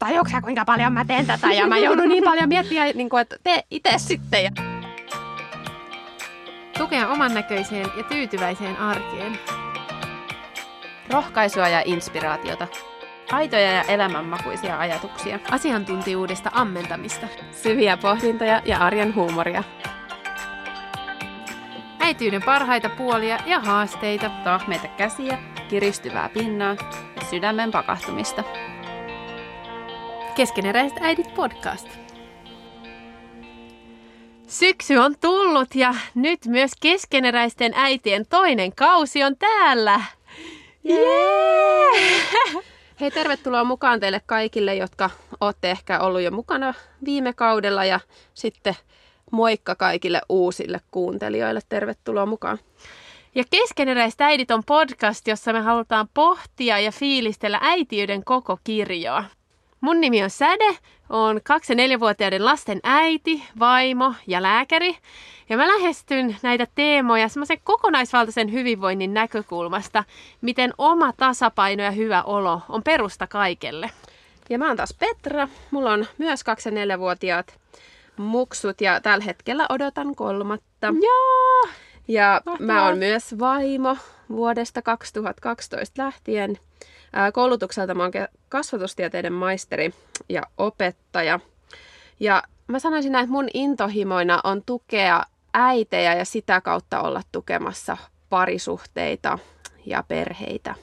tajuuks 0.00 0.30
sä 0.30 0.40
kuinka 0.40 0.64
paljon 0.64 0.92
mä 0.92 1.04
teen 1.04 1.26
tätä 1.26 1.52
ja 1.52 1.66
mä 1.66 1.78
joudun 1.78 2.08
niin 2.08 2.24
paljon 2.24 2.48
miettimään, 2.48 2.90
niin 2.94 3.08
kuin, 3.08 3.20
että 3.20 3.36
tee 3.42 3.62
itse 3.70 3.92
sitten. 3.96 4.44
Ja 4.44 4.50
Tukea 6.78 7.08
oman 7.08 7.34
näköiseen 7.34 7.86
ja 7.96 8.02
tyytyväiseen 8.02 8.76
arkeen. 8.76 9.38
rohkaisua 11.10 11.68
ja 11.68 11.82
inspiraatiota. 11.84 12.66
Aitoja 13.32 13.72
ja 13.72 13.82
elämänmakuisia 13.82 14.78
ajatuksia. 14.78 15.38
Asiantuntijuudesta 15.50 16.50
ammentamista. 16.52 17.26
Syviä 17.52 17.96
pohdintoja 17.96 18.62
ja 18.64 18.78
arjen 18.78 19.14
huumoria. 19.14 19.64
Äityyden 22.00 22.42
parhaita 22.42 22.88
puolia 22.88 23.38
ja 23.46 23.60
haasteita. 23.60 24.30
Tahmeita 24.44 24.88
käsiä, 24.88 25.38
kiristyvää 25.68 26.28
pinnaa 26.28 26.76
ja 27.16 27.24
sydämen 27.30 27.70
pakahtumista. 27.70 28.44
Keskeneräiset 30.34 30.98
äidit 31.00 31.34
podcast. 31.34 31.88
Syksy 34.46 34.96
on 34.96 35.14
tullut 35.20 35.74
ja 35.74 35.94
nyt 36.14 36.40
myös 36.46 36.70
keskeneräisten 36.80 37.72
äitien 37.76 38.26
toinen 38.26 38.74
kausi 38.74 39.22
on 39.22 39.36
täällä. 39.36 40.00
Jee! 40.84 42.20
Hei, 43.00 43.10
tervetuloa 43.10 43.64
mukaan 43.64 44.00
teille 44.00 44.20
kaikille, 44.26 44.74
jotka 44.74 45.10
olette 45.40 45.70
ehkä 45.70 46.00
ollut 46.00 46.20
jo 46.20 46.30
mukana 46.30 46.74
viime 47.04 47.32
kaudella 47.32 47.84
ja 47.84 48.00
sitten 48.34 48.74
moikka 49.30 49.74
kaikille 49.74 50.20
uusille 50.28 50.80
kuuntelijoille. 50.90 51.60
Tervetuloa 51.68 52.26
mukaan. 52.26 52.58
Ja 53.34 53.44
Keskeneräiset 53.50 54.20
äidit 54.20 54.50
on 54.50 54.62
podcast, 54.66 55.28
jossa 55.28 55.52
me 55.52 55.60
halutaan 55.60 56.08
pohtia 56.14 56.78
ja 56.78 56.92
fiilistellä 56.92 57.58
äitiyden 57.62 58.24
koko 58.24 58.58
kirjoa. 58.64 59.24
Mun 59.80 60.00
nimi 60.00 60.22
on 60.22 60.30
Säde, 60.30 60.76
on 61.10 61.36
2- 61.36 61.40
ja 61.68 61.96
4-vuotiaiden 61.96 62.44
lasten 62.44 62.80
äiti, 62.84 63.42
vaimo 63.58 64.14
ja 64.26 64.42
lääkäri. 64.42 64.96
Ja 65.48 65.56
mä 65.56 65.68
lähestyn 65.68 66.36
näitä 66.42 66.66
teemoja 66.74 67.28
semmoisen 67.28 67.58
kokonaisvaltaisen 67.64 68.52
hyvinvoinnin 68.52 69.14
näkökulmasta, 69.14 70.04
miten 70.40 70.74
oma 70.78 71.12
tasapaino 71.12 71.82
ja 71.82 71.90
hyvä 71.90 72.22
olo 72.22 72.60
on 72.68 72.82
perusta 72.82 73.26
kaikelle. 73.26 73.90
Ja 74.50 74.58
mä 74.58 74.68
oon 74.68 74.76
taas 74.76 74.94
Petra. 74.98 75.48
Mulla 75.70 75.92
on 75.92 76.06
myös 76.18 76.40
2- 76.40 76.44
ja 76.64 76.96
4-vuotiaat 76.96 77.58
muksut 78.16 78.80
ja 78.80 79.00
tällä 79.00 79.24
hetkellä 79.24 79.66
odotan 79.68 80.14
kolmatta. 80.14 80.86
Joo! 81.02 81.72
Ja 82.08 82.40
Mahtavaa. 82.46 82.74
mä 82.74 82.86
oon 82.86 82.98
myös 82.98 83.38
vaimo 83.38 83.96
vuodesta 84.28 84.82
2012 84.82 86.02
lähtien. 86.02 86.58
Koulutukselta 87.32 87.94
mä 87.94 88.02
oon 88.02 88.12
kasvatustieteiden 88.48 89.32
maisteri 89.32 89.94
ja 90.28 90.42
opettaja. 90.58 91.40
Ja 92.20 92.42
mä 92.66 92.78
sanoisin 92.78 93.12
näin, 93.12 93.24
että 93.24 93.32
mun 93.32 93.48
intohimoina 93.54 94.40
on 94.44 94.62
tukea 94.66 95.22
äitejä 95.54 96.14
ja 96.14 96.24
sitä 96.24 96.60
kautta 96.60 97.00
olla 97.00 97.22
tukemassa 97.32 97.96
parisuhteita 98.28 99.38
ja 99.86 100.04
perheitä. 100.08 100.74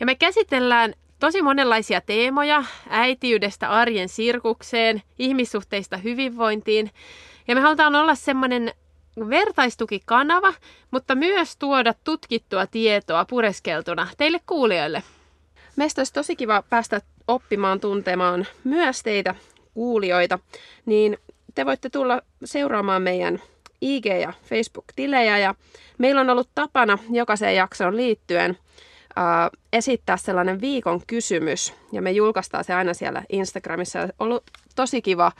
Ja 0.00 0.06
me 0.06 0.14
käsitellään 0.14 0.94
tosi 1.20 1.42
monenlaisia 1.42 2.00
teemoja 2.00 2.64
äitiydestä 2.88 3.68
arjen 3.68 4.08
sirkukseen, 4.08 5.02
ihmissuhteista 5.18 5.96
hyvinvointiin. 5.96 6.90
Ja 7.48 7.54
me 7.54 7.60
halutaan 7.60 7.94
olla 7.94 8.14
semmoinen 8.14 8.72
vertaistukikanava, 9.28 10.54
mutta 10.90 11.14
myös 11.14 11.56
tuoda 11.56 11.94
tutkittua 12.04 12.66
tietoa 12.66 13.24
pureskeltuna 13.24 14.08
teille 14.16 14.40
kuulijoille. 14.46 15.02
Meistä 15.76 16.00
olisi 16.00 16.12
tosi 16.12 16.36
kiva 16.36 16.62
päästä 16.70 17.00
oppimaan 17.28 17.80
tuntemaan 17.80 18.46
myös 18.64 19.02
teitä 19.02 19.34
kuulijoita, 19.74 20.38
niin 20.86 21.18
te 21.54 21.66
voitte 21.66 21.90
tulla 21.90 22.20
seuraamaan 22.44 23.02
meidän 23.02 23.42
IG- 23.84 24.20
ja 24.20 24.32
Facebook-tilejä 24.44 25.38
ja 25.38 25.54
meillä 25.98 26.20
on 26.20 26.30
ollut 26.30 26.48
tapana 26.54 26.98
jokaiseen 27.10 27.56
jaksoon 27.56 27.96
liittyen 27.96 28.58
ää, 29.16 29.50
esittää 29.72 30.16
sellainen 30.16 30.60
viikon 30.60 31.00
kysymys 31.06 31.74
ja 31.92 32.02
me 32.02 32.10
julkaistaan 32.10 32.64
se 32.64 32.74
aina 32.74 32.94
siellä 32.94 33.22
Instagramissa. 33.28 34.00
On 34.00 34.08
ollut 34.18 34.44
tosi 34.74 35.02
kiva, 35.02 35.32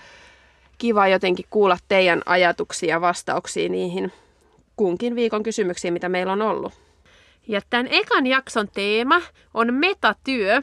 kiva 0.79 1.09
jotenkin 1.09 1.47
kuulla 1.51 1.79
teidän 1.89 2.23
ajatuksia 2.27 2.89
ja 2.89 3.01
vastauksia 3.01 3.69
niihin 3.69 4.13
kunkin 4.77 5.15
viikon 5.15 5.43
kysymyksiin, 5.43 5.93
mitä 5.93 6.09
meillä 6.09 6.33
on 6.33 6.43
ollut. 6.43 6.82
Ja 7.49 7.61
tämän 7.71 7.87
ekan 7.91 8.27
jakson 8.27 8.69
teema 8.69 9.23
on 9.55 9.75
metatyö. 9.75 10.61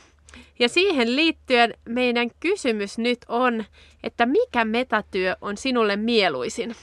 Ja 0.60 0.70
siihen 0.70 1.16
liittyen 1.16 1.74
meidän 1.86 2.30
kysymys 2.40 2.98
nyt 2.98 3.20
on, 3.28 3.66
että 4.04 4.26
mikä 4.26 4.66
metatyö 4.66 5.36
on 5.42 5.58
sinulle 5.58 5.96
mieluisin? 5.96 6.76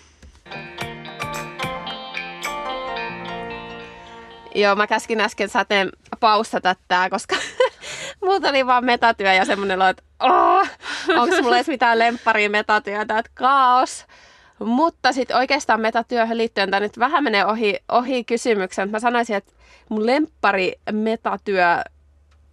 Joo, 4.55 4.77
mä 4.77 4.87
käskin 4.87 5.21
äsken 5.21 5.49
sateen 5.49 5.91
paustata 6.21 6.77
tää, 6.89 7.11
koska 7.11 7.37
muuta 8.25 8.49
oli 8.49 8.67
vaan 8.67 8.85
metatyö 8.85 9.33
ja 9.33 9.45
semmonen 9.45 9.83
että 9.83 10.03
onko 11.17 11.43
mulla 11.43 11.57
edes 11.57 11.69
mitään 11.69 11.99
lempparia 11.99 12.51
metatyötä, 12.51 13.19
että 13.19 13.31
kaos. 13.35 14.07
Mutta 14.59 15.13
sitten 15.13 15.37
oikeastaan 15.37 15.81
metatyöhön 15.81 16.39
liittyen 16.39 16.71
tämä 16.71 16.81
nyt 16.81 16.99
vähän 16.99 17.25
menee 17.25 17.47
ohi, 17.47 17.77
ohi 17.93 18.25
kysymyksen. 18.25 18.91
Mä 18.91 19.01
sanoisin, 19.01 19.37
että 19.37 19.53
mun 19.89 20.07
lemppari 20.07 20.73
metatyö 20.93 21.67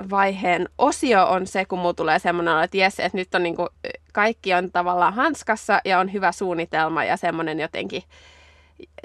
vaiheen 0.09 0.69
osio 0.78 1.28
on 1.28 1.47
se, 1.47 1.66
kun 1.66 1.80
mulla 1.80 1.94
tulee 1.94 2.19
semmoinen, 2.19 2.64
että 2.64 2.78
jes, 2.78 3.00
että 3.00 3.18
nyt 3.18 3.36
on 3.36 3.44
niinku, 3.44 3.69
kaikki 4.14 4.53
on 4.53 4.72
tavallaan 4.72 5.14
hanskassa 5.14 5.81
ja 5.86 6.00
on 6.00 6.14
hyvä 6.14 6.31
suunnitelma 6.31 7.03
ja 7.03 7.18
semmoinen 7.18 7.59
jotenkin, 7.59 8.03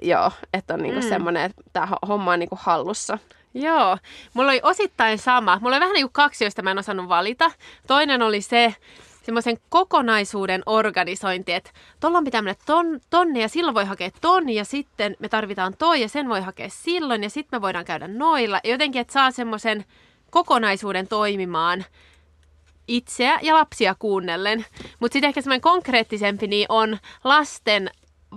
joo, 0.03 0.33
että 0.53 0.75
on 0.75 0.83
niinku 0.83 1.01
mm. 1.01 1.09
semmoinen, 1.09 1.43
että 1.43 1.63
tämä 1.73 1.89
homma 2.09 2.33
on 2.33 2.39
niinku 2.39 2.59
hallussa. 2.61 3.19
Joo, 3.55 3.99
mulla 4.35 4.51
oli 4.51 4.61
osittain 4.63 5.19
sama. 5.19 5.59
Mulla 5.63 5.77
oli 5.77 5.81
vähän 5.81 5.95
niin 5.95 6.05
kuin 6.05 6.13
kaksi, 6.13 6.45
joista 6.45 6.63
mä 6.63 6.71
en 6.71 6.79
osannut 6.79 7.09
valita. 7.09 7.51
Toinen 7.87 8.23
oli 8.23 8.41
se, 8.41 8.75
semmoisen 9.29 9.59
kokonaisuuden 9.69 10.63
organisointi, 10.67 11.53
että 11.53 11.71
tuolla 12.01 12.23
pitää 12.23 12.43
mennä 12.43 12.61
ton, 12.67 13.01
tonne 13.11 13.41
ja 13.41 13.49
silloin 13.49 13.75
voi 13.75 13.85
hakea 13.85 14.11
ton 14.21 14.49
ja 14.49 14.65
sitten 14.65 15.17
me 15.19 15.29
tarvitaan 15.29 15.75
toi 15.79 16.01
ja 16.01 16.09
sen 16.09 16.29
voi 16.29 16.41
hakea 16.41 16.69
silloin 16.71 17.23
ja 17.23 17.31
sitten 17.31 17.59
me 17.59 17.63
voidaan 17.63 17.85
käydä 17.85 18.09
noilla. 18.09 18.61
Jotenkin, 18.65 19.01
että 19.01 19.13
saa 19.13 19.31
semmoisen 19.31 19.85
kokonaisuuden 20.31 21.09
toimimaan 21.09 21.85
itseä 22.87 23.39
ja 23.43 23.55
lapsia 23.55 23.95
kuunnellen. 23.99 24.65
Mutta 25.01 25.13
sitten 25.13 25.29
ehkä 25.29 25.41
semmoinen 25.41 25.61
konkreettisempi 25.61 26.47
niin 26.47 26.67
on 26.69 26.99
lasten 27.25 27.91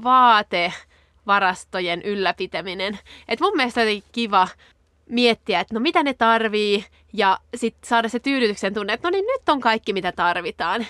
vaatevarastojen 0.04 2.02
ylläpitäminen. 2.02 3.00
Et 3.28 3.40
mun 3.40 3.56
mielestä 3.56 3.82
oli 3.82 4.04
kiva 4.12 4.48
miettiä, 5.10 5.60
että 5.60 5.74
no 5.74 5.80
mitä 5.80 6.04
ne 6.04 6.14
tarvii 6.14 6.86
ja 7.14 7.40
sitten 7.56 7.90
saada 7.90 8.10
se 8.10 8.20
tyydytyksen 8.20 8.74
tunne, 8.74 8.94
että 8.94 9.08
no 9.08 9.12
niin 9.12 9.26
nyt 9.26 9.50
on 9.50 9.60
kaikki 9.62 9.94
mitä 9.94 10.12
tarvitaan. 10.12 10.86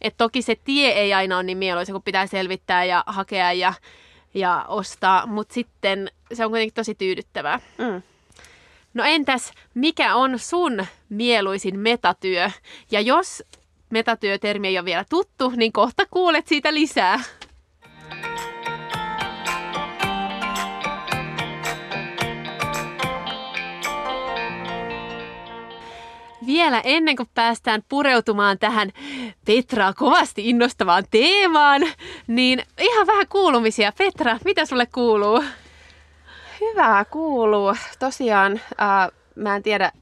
Et 0.00 0.14
toki 0.16 0.42
se 0.42 0.56
tie 0.64 0.88
ei 0.88 1.14
aina 1.14 1.36
ole 1.36 1.42
niin 1.42 1.58
mieluisa, 1.58 1.92
kun 1.92 2.02
pitää 2.02 2.26
selvittää 2.26 2.84
ja 2.84 3.04
hakea 3.06 3.52
ja, 3.52 3.74
ja 4.34 4.64
ostaa, 4.68 5.26
mutta 5.26 5.54
sitten 5.54 6.10
se 6.32 6.44
on 6.44 6.50
kuitenkin 6.50 6.74
tosi 6.74 6.94
tyydyttävää. 6.94 7.60
Mm. 7.78 8.02
No 8.94 9.04
entäs, 9.04 9.52
mikä 9.74 10.14
on 10.14 10.38
sun 10.38 10.86
mieluisin 11.08 11.78
metatyö? 11.78 12.50
Ja 12.90 13.00
jos 13.00 13.42
metatyötermi 13.90 14.68
ei 14.68 14.78
ole 14.78 14.84
vielä 14.84 15.04
tuttu, 15.10 15.52
niin 15.56 15.72
kohta 15.72 16.06
kuulet 16.10 16.46
siitä 16.46 16.74
lisää. 16.74 17.20
Vielä 26.64 26.80
ennen 26.84 27.16
kuin 27.16 27.28
päästään 27.34 27.82
pureutumaan 27.88 28.58
tähän 28.58 28.90
Petraa 29.46 29.92
kovasti 29.92 30.48
innostavaan 30.48 31.04
teemaan, 31.10 31.82
niin 32.26 32.62
ihan 32.80 33.06
vähän 33.06 33.26
kuulumisia. 33.28 33.92
Petra, 33.98 34.38
mitä 34.44 34.66
sulle 34.66 34.86
kuuluu? 34.86 35.44
Hyvää 36.60 37.04
kuuluu. 37.04 37.74
Tosiaan, 37.98 38.60
ää, 38.78 39.08
mä 39.34 39.56
en 39.56 39.62
tiedä, 39.62 39.92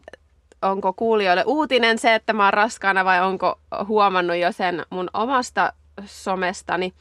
onko 0.62 0.92
kuulijoille 0.92 1.44
uutinen 1.46 1.98
se, 1.98 2.14
että 2.14 2.32
mä 2.32 2.44
oon 2.44 2.54
raskaana 2.54 3.04
vai 3.04 3.22
onko 3.22 3.60
huomannut 3.86 4.36
jo 4.36 4.52
sen 4.52 4.86
mun 4.90 5.10
omasta 5.14 5.72
somestani. 6.04 6.92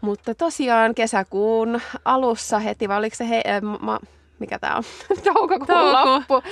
Mutta 0.00 0.34
tosiaan 0.34 0.94
kesäkuun 0.94 1.80
alussa 2.04 2.58
heti, 2.58 2.88
vai 2.88 2.98
oliko 2.98 3.16
se 3.16 3.28
he, 3.28 3.42
äh, 3.46 3.62
ma, 3.80 3.98
mikä 4.38 4.58
tämä 4.58 4.76
on, 4.76 4.84
toukokuun 5.24 5.66
Touko. 5.66 6.12
loppu, 6.12 6.42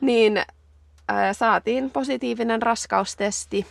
niin 0.00 0.42
saatiin 1.32 1.90
positiivinen 1.90 2.62
raskaustesti. 2.62 3.66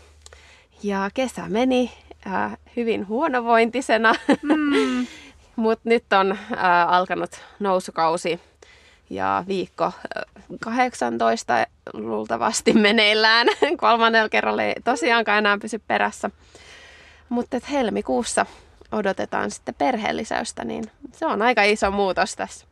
Ja 0.84 1.10
kesä 1.14 1.42
meni 1.50 1.92
äh, 2.28 2.58
hyvin 2.76 3.08
huonovointisena, 3.08 4.14
mm. 4.42 5.08
mutta 5.56 5.90
nyt 5.90 6.14
on 6.14 6.32
äh, 6.32 6.40
alkanut 6.88 7.32
nousukausi 7.60 8.40
ja 9.10 9.44
viikko 9.48 9.86
äh, 9.86 9.94
18 10.60 11.68
luultavasti 11.94 12.74
meneillään. 12.74 13.48
Kolmannella 13.78 14.30
kerralla 14.30 14.64
ei 14.64 14.76
tosiaankaan 14.84 15.38
enää 15.38 15.58
pysy 15.62 15.80
perässä. 15.80 16.30
Mutta 17.30 17.58
helmikuussa 17.72 18.46
odotetaan 18.92 19.52
sitten 19.52 19.76
perheellisäystä, 19.76 20.64
niin 20.64 20.84
se 21.12 21.26
on 21.26 21.42
aika 21.42 21.64
iso 21.64 21.92
muutos 21.92 22.36
tässä 22.36 22.66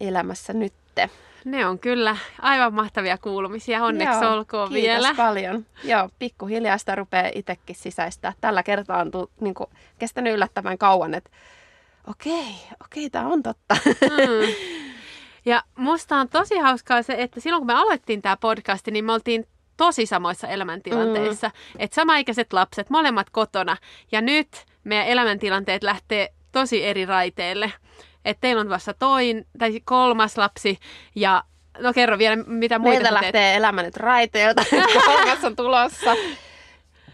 elämässä 0.00 0.52
nytte. 0.52 1.10
Ne 1.46 1.66
on 1.66 1.78
kyllä 1.78 2.16
aivan 2.42 2.74
mahtavia 2.74 3.18
kuulumisia. 3.18 3.84
Onneksi 3.84 4.24
Joo, 4.24 4.32
olkoon 4.32 4.68
kiitos 4.68 4.90
vielä. 4.90 5.14
paljon. 5.16 5.66
Joo, 5.84 6.10
pikkuhiljaa 6.18 6.78
sitä 6.78 6.94
rupeaa 6.94 7.30
itsekin 7.34 7.76
sisäistää. 7.76 8.32
Tällä 8.40 8.62
kertaa 8.62 9.00
on 9.00 9.10
tu, 9.10 9.30
niin 9.40 9.54
kuin, 9.54 9.70
kestänyt 9.98 10.34
yllättävän 10.34 10.78
kauan, 10.78 11.14
että 11.14 11.30
okei, 12.06 12.54
okei, 12.84 13.10
tämä 13.10 13.28
on 13.28 13.42
totta. 13.42 13.76
Mm. 13.84 14.54
Ja 15.46 15.62
musta 15.76 16.16
on 16.16 16.28
tosi 16.28 16.58
hauskaa 16.58 17.02
se, 17.02 17.14
että 17.18 17.40
silloin 17.40 17.60
kun 17.60 17.66
me 17.66 17.74
aloittiin 17.74 18.22
tämä 18.22 18.36
podcast, 18.36 18.86
niin 18.86 19.04
me 19.04 19.12
oltiin 19.12 19.46
tosi 19.76 20.06
samoissa 20.06 20.48
elämäntilanteissa. 20.48 21.48
Mm. 21.48 21.52
Että 21.78 21.94
samaikäiset 21.94 22.52
lapset, 22.52 22.90
molemmat 22.90 23.30
kotona. 23.30 23.76
Ja 24.12 24.20
nyt 24.20 24.48
meidän 24.84 25.06
elämäntilanteet 25.06 25.82
lähtee 25.82 26.32
tosi 26.52 26.84
eri 26.84 27.06
raiteille. 27.06 27.72
Että 28.26 28.40
teillä 28.40 28.60
on 28.60 28.68
vasta 28.68 28.94
toin, 28.94 29.46
tai 29.58 29.80
kolmas 29.84 30.38
lapsi 30.38 30.78
ja 31.14 31.44
No 31.78 31.92
kerro 31.92 32.18
vielä, 32.18 32.36
mitä 32.36 32.78
muita 32.78 32.92
Meiltä 33.02 33.08
sä 33.08 33.20
teet. 33.20 33.22
lähtee 33.22 33.56
elämä 33.56 33.82
nyt 33.82 33.96
raiteilta, 33.96 34.64
kolmas 35.06 35.44
on 35.44 35.56
tulossa. 35.56 36.14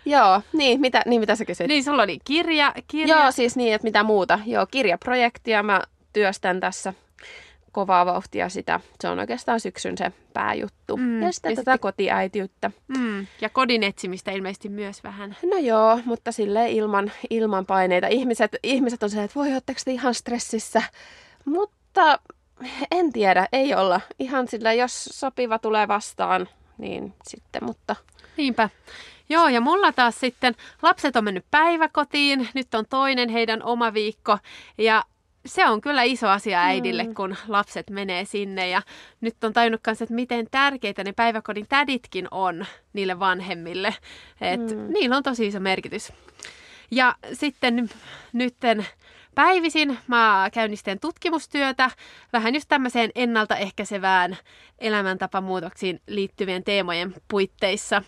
Joo, 0.05 0.43
niin 0.53 0.81
mitä, 0.81 1.03
niin 1.07 1.21
mitä 1.21 1.37
sä 1.37 1.45
kysyit? 1.45 1.69
Niin, 1.69 1.85
sulla 1.85 2.03
oli 2.03 2.19
kirja. 2.25 2.73
kirja. 2.89 3.17
Joo, 3.17 3.31
siis 3.31 3.57
niin, 3.57 3.75
että 3.75 3.85
mitä 3.85 4.03
muuta. 4.03 4.39
Joo, 4.47 4.67
kirjaprojektia 4.67 5.63
mä 5.63 5.83
työstän 6.13 6.61
tässä 6.61 6.95
kovaa 7.73 8.07
vauhtia 8.07 8.49
sitä. 8.49 8.81
Se 9.01 9.09
on 9.09 9.19
oikeastaan 9.19 9.61
syksyn 9.61 9.99
se 9.99 10.13
pääjuttu. 10.33 10.97
Mm, 10.97 11.23
ja 11.23 11.33
sitten 11.33 11.51
ja 11.51 11.57
tätä 11.57 11.79
kotiäitiyttä. 11.79 12.71
Mm, 12.99 13.27
ja 13.41 13.49
kodin 13.49 13.83
etsimistä 13.83 14.31
ilmeisesti 14.31 14.69
myös 14.69 15.05
vähän. 15.05 15.37
No 15.51 15.57
joo, 15.57 16.01
mutta 16.05 16.33
sille 16.33 16.71
ilman, 16.71 17.13
ilman 17.31 17.67
paineita. 17.67 18.07
Ihmiset, 18.07 18.57
ihmiset 18.63 19.03
on 19.03 19.11
se, 19.11 19.23
että 19.23 19.35
voi, 19.35 19.55
ootteko 19.55 19.81
te 19.85 19.93
ihan 19.93 20.15
stressissä? 20.15 20.83
Mutta 21.45 22.19
en 22.91 23.13
tiedä, 23.13 23.49
ei 23.53 23.75
olla. 23.75 24.01
Ihan 24.19 24.49
sillä, 24.49 24.73
jos 24.73 25.05
sopiva 25.05 25.59
tulee 25.59 25.89
vastaan, 25.89 26.49
niin 26.79 27.15
sitten, 27.29 27.65
mutta 27.65 27.97
Niinpä. 28.37 28.69
Joo, 29.29 29.49
ja 29.49 29.61
mulla 29.61 29.93
taas 29.93 30.21
sitten 30.21 30.55
lapset 30.83 31.17
on 31.17 31.25
mennyt 31.25 31.45
päiväkotiin, 31.51 32.49
nyt 32.55 32.75
on 32.75 32.85
toinen 32.91 33.29
heidän 33.29 33.63
oma 33.63 33.95
viikko, 33.95 34.39
ja 34.79 35.05
se 35.47 35.69
on 35.69 35.81
kyllä 35.81 36.03
iso 36.03 36.29
asia 36.29 36.63
äidille, 36.63 37.05
mm. 37.05 37.15
kun 37.15 37.37
lapset 37.49 37.91
menee 37.91 38.25
sinne, 38.25 38.69
ja 38.69 38.83
nyt 39.21 39.45
on 39.45 39.53
tajunnut 39.53 39.81
kanssa, 39.85 40.05
että 40.05 40.15
miten 40.15 40.47
tärkeitä 40.51 41.05
ne 41.05 41.13
päiväkodin 41.13 41.67
täditkin 41.69 42.29
on 42.31 42.67
niille 42.93 43.19
vanhemmille, 43.19 43.95
että 44.41 44.75
mm. 44.75 44.93
niillä 44.93 45.17
on 45.17 45.23
tosi 45.23 45.47
iso 45.47 45.61
merkitys. 45.61 46.13
Ja 46.91 47.15
sitten 47.33 47.91
nytten 48.33 48.87
päivisin 49.35 49.99
mä 50.07 50.49
käynnistän 50.53 51.01
tutkimustyötä 51.01 51.91
vähän 52.33 52.55
just 52.55 52.69
tämmöiseen 52.69 53.11
ennaltaehkäisevään 53.15 54.37
elämäntapamuutoksiin 54.79 56.01
liittyvien 56.07 56.65
teemojen 56.65 57.15
puitteissa. 57.29 58.03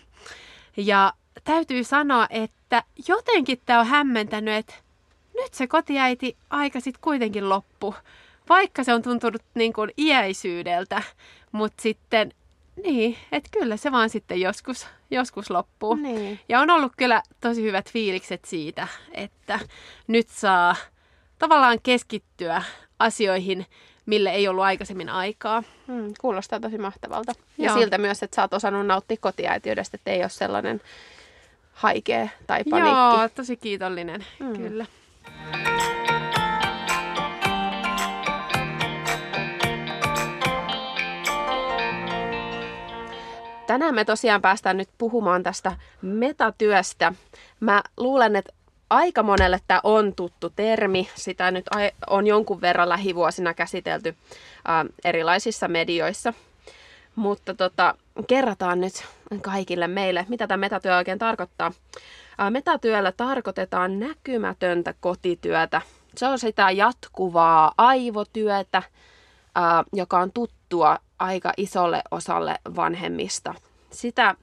Ja 0.77 1.13
täytyy 1.43 1.83
sanoa, 1.83 2.27
että 2.29 2.83
jotenkin 3.07 3.61
tämä 3.65 3.79
on 3.79 3.87
hämmentänyt, 3.87 4.53
että 4.53 4.73
nyt 5.35 5.53
se 5.53 5.67
kotiäiti 5.67 6.37
aika 6.49 6.79
sitten 6.79 7.01
kuitenkin 7.01 7.49
loppu. 7.49 7.95
Vaikka 8.49 8.83
se 8.83 8.93
on 8.93 9.01
tuntunut 9.01 9.41
niin 9.53 9.73
kuin 9.73 9.91
iäisyydeltä, 9.97 11.03
mutta 11.51 11.81
sitten 11.81 12.31
niin, 12.83 13.17
että 13.31 13.49
kyllä 13.59 13.77
se 13.77 13.91
vaan 13.91 14.09
sitten 14.09 14.41
joskus, 14.41 14.87
joskus 15.11 15.49
loppuu. 15.49 15.95
Niin. 15.95 16.39
Ja 16.49 16.59
on 16.59 16.69
ollut 16.69 16.91
kyllä 16.97 17.21
tosi 17.41 17.63
hyvät 17.63 17.91
fiilikset 17.91 18.45
siitä, 18.45 18.87
että 19.11 19.59
nyt 20.07 20.29
saa 20.29 20.75
tavallaan 21.39 21.77
keskittyä 21.83 22.63
asioihin, 22.99 23.65
mille 24.05 24.29
ei 24.29 24.47
ollut 24.47 24.63
aikaisemmin 24.63 25.09
aikaa. 25.09 25.63
Mm, 25.87 26.13
kuulostaa 26.21 26.59
tosi 26.59 26.77
mahtavalta. 26.77 27.33
Ja 27.57 27.65
Joo. 27.65 27.77
siltä 27.79 27.97
myös, 27.97 28.23
että 28.23 28.35
sä 28.35 28.41
oot 28.41 28.53
osannut 28.53 28.87
nauttia 28.87 29.17
kotiäitiydestä, 29.19 29.97
että 29.97 30.11
ei 30.11 30.21
ole 30.21 30.29
sellainen 30.29 30.81
haikea 31.73 32.27
tai 32.47 32.63
paniikki. 32.63 32.89
Joo, 32.89 33.29
tosi 33.35 33.57
kiitollinen, 33.57 34.25
mm. 34.39 34.57
kyllä. 34.57 34.85
Tänään 43.67 43.95
me 43.95 44.05
tosiaan 44.05 44.41
päästään 44.41 44.77
nyt 44.77 44.89
puhumaan 44.97 45.43
tästä 45.43 45.71
metatyöstä. 46.01 47.13
Mä 47.59 47.83
luulen, 47.97 48.35
että 48.35 48.53
aika 48.89 49.23
monelle 49.23 49.59
tämä 49.67 49.79
on 49.83 50.15
tuttu 50.15 50.49
termi. 50.49 51.09
Sitä 51.15 51.51
nyt 51.51 51.65
on 52.07 52.27
jonkun 52.27 52.61
verran 52.61 52.89
lähivuosina 52.89 53.53
käsitelty 53.53 54.15
erilaisissa 55.03 55.67
medioissa. 55.67 56.33
Mutta 57.15 57.53
tota, 57.53 57.95
kerrataan 58.27 58.81
nyt 58.81 59.05
kaikille 59.41 59.87
meille, 59.87 60.25
mitä 60.29 60.47
tämä 60.47 60.57
metatyö 60.57 60.97
oikein 60.97 61.19
tarkoittaa. 61.19 61.71
Metatyöllä 62.49 63.11
tarkoitetaan 63.11 63.99
näkymätöntä 63.99 64.93
kotityötä. 64.99 65.81
Se 66.17 66.27
on 66.27 66.39
sitä 66.39 66.71
jatkuvaa 66.71 67.71
aivotyötä, 67.77 68.83
joka 69.93 70.19
on 70.19 70.31
tuttua 70.31 70.97
aika 71.19 71.53
isolle 71.57 72.01
osalle 72.11 72.55
vanhemmista. 72.75 73.53
Sitä, 73.91 74.35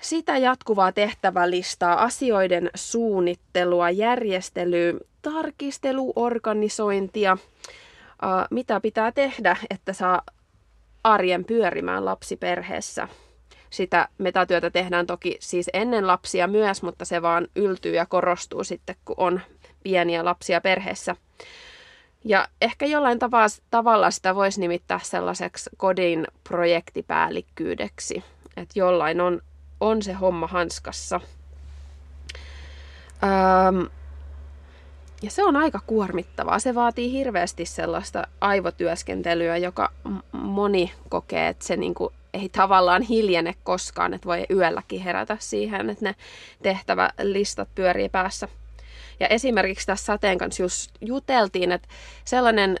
sitä 0.00 0.38
jatkuvaa 0.38 0.92
tehtävälistaa, 0.92 2.02
asioiden 2.02 2.70
suunnittelua, 2.74 3.90
järjestelyä, 3.90 4.94
tarkistelu, 5.22 6.12
organisointia, 6.16 7.36
ää, 8.22 8.46
mitä 8.50 8.80
pitää 8.80 9.12
tehdä, 9.12 9.56
että 9.70 9.92
saa 9.92 10.22
arjen 11.04 11.44
pyörimään 11.44 12.04
lapsiperheessä. 12.04 13.08
Sitä 13.74 14.08
metatyötä 14.18 14.70
tehdään 14.70 15.06
toki 15.06 15.36
siis 15.40 15.70
ennen 15.72 16.06
lapsia 16.06 16.46
myös, 16.46 16.82
mutta 16.82 17.04
se 17.04 17.22
vaan 17.22 17.48
yltyy 17.56 17.94
ja 17.94 18.06
korostuu 18.06 18.64
sitten, 18.64 18.96
kun 19.04 19.14
on 19.18 19.40
pieniä 19.82 20.24
lapsia 20.24 20.60
perheessä. 20.60 21.16
Ja 22.24 22.48
ehkä 22.60 22.86
jollain 22.86 23.18
tava- 23.18 23.62
tavalla 23.70 24.10
sitä 24.10 24.34
voisi 24.34 24.60
nimittää 24.60 25.00
sellaiseksi 25.02 25.70
kodin 25.76 26.26
projektipäällikkyydeksi, 26.44 28.24
että 28.56 28.78
jollain 28.78 29.20
on, 29.20 29.40
on 29.80 30.02
se 30.02 30.12
homma 30.12 30.46
hanskassa. 30.46 31.20
Öm, 33.68 33.88
ja 35.22 35.30
se 35.30 35.44
on 35.44 35.56
aika 35.56 35.80
kuormittavaa. 35.86 36.58
Se 36.58 36.74
vaatii 36.74 37.12
hirveästi 37.12 37.66
sellaista 37.66 38.26
aivotyöskentelyä, 38.40 39.56
joka 39.56 39.92
moni 40.32 40.92
kokee, 41.08 41.48
että 41.48 41.66
se 41.66 41.76
niinku 41.76 42.12
ei 42.34 42.48
tavallaan 42.48 43.02
hiljene 43.02 43.54
koskaan, 43.62 44.14
että 44.14 44.28
voi 44.28 44.46
yölläkin 44.50 45.00
herätä 45.00 45.36
siihen, 45.40 45.90
että 45.90 46.04
ne 46.04 46.14
tehtävälistat 46.62 47.68
pyörii 47.74 48.08
päässä. 48.08 48.48
Ja 49.20 49.28
esimerkiksi 49.28 49.86
tässä 49.86 50.04
sateen 50.04 50.38
kanssa 50.38 50.62
just 50.62 50.90
juteltiin, 51.00 51.72
että 51.72 51.88
sellainen 52.24 52.76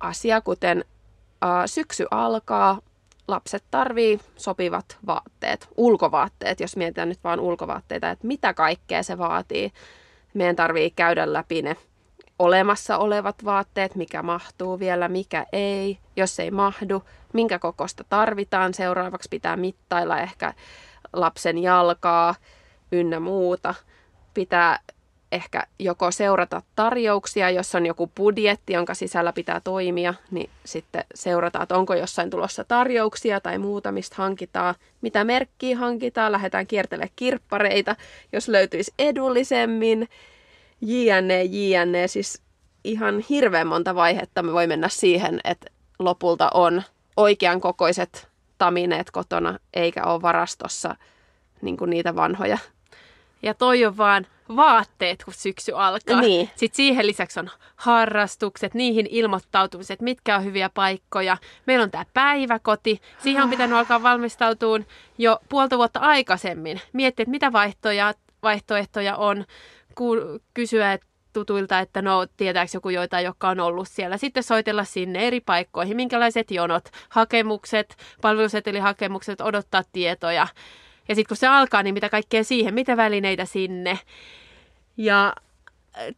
asia, 0.00 0.40
kuten 0.40 0.84
ää, 1.42 1.66
syksy 1.66 2.06
alkaa, 2.10 2.80
lapset 3.28 3.64
tarvii 3.70 4.20
sopivat 4.36 4.98
vaatteet, 5.06 5.68
ulkovaatteet, 5.76 6.60
jos 6.60 6.76
mietitään 6.76 7.08
nyt 7.08 7.24
vaan 7.24 7.40
ulkovaatteita, 7.40 8.10
että 8.10 8.26
mitä 8.26 8.54
kaikkea 8.54 9.02
se 9.02 9.18
vaatii. 9.18 9.72
Meidän 10.34 10.56
tarvii 10.56 10.90
käydä 10.90 11.32
läpi 11.32 11.62
ne 11.62 11.76
olemassa 12.38 12.98
olevat 12.98 13.44
vaatteet, 13.44 13.94
mikä 13.94 14.22
mahtuu 14.22 14.78
vielä, 14.78 15.08
mikä 15.08 15.46
ei, 15.52 15.98
jos 16.16 16.40
ei 16.40 16.50
mahdu, 16.50 17.02
minkä 17.32 17.58
kokosta 17.58 18.04
tarvitaan. 18.08 18.74
Seuraavaksi 18.74 19.28
pitää 19.30 19.56
mittailla 19.56 20.20
ehkä 20.20 20.54
lapsen 21.12 21.58
jalkaa 21.58 22.34
ynnä 22.92 23.20
muuta. 23.20 23.74
Pitää 24.34 24.78
ehkä 25.32 25.62
joko 25.78 26.10
seurata 26.10 26.62
tarjouksia, 26.76 27.50
jos 27.50 27.74
on 27.74 27.86
joku 27.86 28.06
budjetti, 28.06 28.72
jonka 28.72 28.94
sisällä 28.94 29.32
pitää 29.32 29.60
toimia, 29.60 30.14
niin 30.30 30.50
sitten 30.64 31.04
seurataan, 31.14 31.62
että 31.62 31.76
onko 31.76 31.94
jossain 31.94 32.30
tulossa 32.30 32.64
tarjouksia 32.64 33.40
tai 33.40 33.58
muuta, 33.58 33.92
mistä 33.92 34.16
hankitaan, 34.18 34.74
mitä 35.00 35.24
merkkiä 35.24 35.78
hankitaan, 35.78 36.32
lähdetään 36.32 36.66
kiertelemään 36.66 37.10
kirppareita, 37.16 37.96
jos 38.32 38.48
löytyisi 38.48 38.92
edullisemmin, 38.98 40.08
jne, 40.80 41.44
jne. 41.44 42.08
Siis 42.08 42.42
ihan 42.84 43.18
hirveän 43.30 43.66
monta 43.66 43.94
vaihetta 43.94 44.42
me 44.42 44.52
voi 44.52 44.66
mennä 44.66 44.88
siihen, 44.88 45.40
että 45.44 45.66
lopulta 45.98 46.50
on 46.54 46.82
oikean 47.16 47.60
kokoiset 47.60 48.28
tamineet 48.58 49.10
kotona, 49.10 49.58
eikä 49.74 50.04
ole 50.04 50.22
varastossa 50.22 50.96
niin 51.62 51.76
kuin 51.76 51.90
niitä 51.90 52.16
vanhoja. 52.16 52.58
Ja 53.42 53.54
toi 53.54 53.84
on 53.84 53.96
vaan 53.96 54.26
vaatteet, 54.56 55.24
kun 55.24 55.34
syksy 55.34 55.72
alkaa. 55.72 56.20
Niin. 56.20 56.50
Sitten 56.56 56.76
siihen 56.76 57.06
lisäksi 57.06 57.40
on 57.40 57.50
harrastukset, 57.76 58.74
niihin 58.74 59.06
ilmoittautumiset, 59.10 60.00
mitkä 60.00 60.36
on 60.36 60.44
hyviä 60.44 60.70
paikkoja. 60.74 61.36
Meillä 61.66 61.82
on 61.82 61.90
tämä 61.90 62.04
päiväkoti. 62.14 63.00
Siihen 63.18 63.42
on 63.42 63.50
pitänyt 63.50 63.78
alkaa 63.78 64.02
valmistautua 64.02 64.78
jo 65.18 65.38
puolta 65.48 65.76
vuotta 65.76 66.00
aikaisemmin. 66.00 66.80
Miettiä, 66.92 67.22
että 67.22 67.30
mitä 67.30 67.52
vaihtoja, 67.52 68.14
vaihtoehtoja 68.42 69.16
on. 69.16 69.44
Ku- 69.98 70.40
kysyä 70.54 70.98
tutuilta, 71.32 71.78
että 71.78 72.02
no 72.02 72.26
tietääkö 72.36 72.70
joku 72.74 72.88
joitain, 72.88 73.24
jotka 73.24 73.48
on 73.48 73.60
ollut 73.60 73.88
siellä. 73.88 74.16
Sitten 74.16 74.42
soitella 74.42 74.84
sinne 74.84 75.26
eri 75.26 75.40
paikkoihin, 75.40 75.96
minkälaiset 75.96 76.50
jonot, 76.50 76.84
hakemukset, 77.08 77.96
palvelusetelihakemukset, 78.22 79.40
odottaa 79.40 79.82
tietoja. 79.92 80.46
Ja 81.08 81.14
sitten 81.14 81.28
kun 81.28 81.36
se 81.36 81.46
alkaa, 81.46 81.82
niin 81.82 81.94
mitä 81.94 82.08
kaikkea 82.08 82.44
siihen, 82.44 82.74
mitä 82.74 82.96
välineitä 82.96 83.44
sinne. 83.44 83.98
Ja 84.96 85.34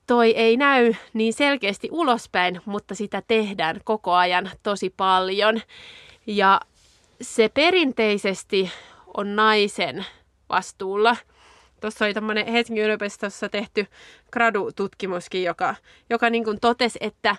toi 0.07 0.31
ei 0.31 0.57
näy 0.57 0.95
niin 1.13 1.33
selkeästi 1.33 1.89
ulospäin, 1.93 2.61
mutta 2.65 2.95
sitä 2.95 3.23
tehdään 3.29 3.81
koko 3.85 4.13
ajan 4.13 4.51
tosi 4.63 4.95
paljon. 4.97 5.61
Ja 6.27 6.61
se 7.21 7.49
perinteisesti 7.49 8.71
on 9.17 9.37
naisen 9.37 10.07
vastuulla. 10.49 11.17
Tuossa 11.81 12.05
oli 12.05 12.15
tämmöinen 12.15 12.47
Helsingin 12.47 12.85
yliopistossa 12.85 13.49
tehty 13.49 13.87
gradututkimuskin, 14.33 15.45
joka, 15.45 15.75
joka 16.11 16.31
niin 16.31 16.45
kuin 16.45 16.61
totesi, 16.61 16.99
että 17.03 17.37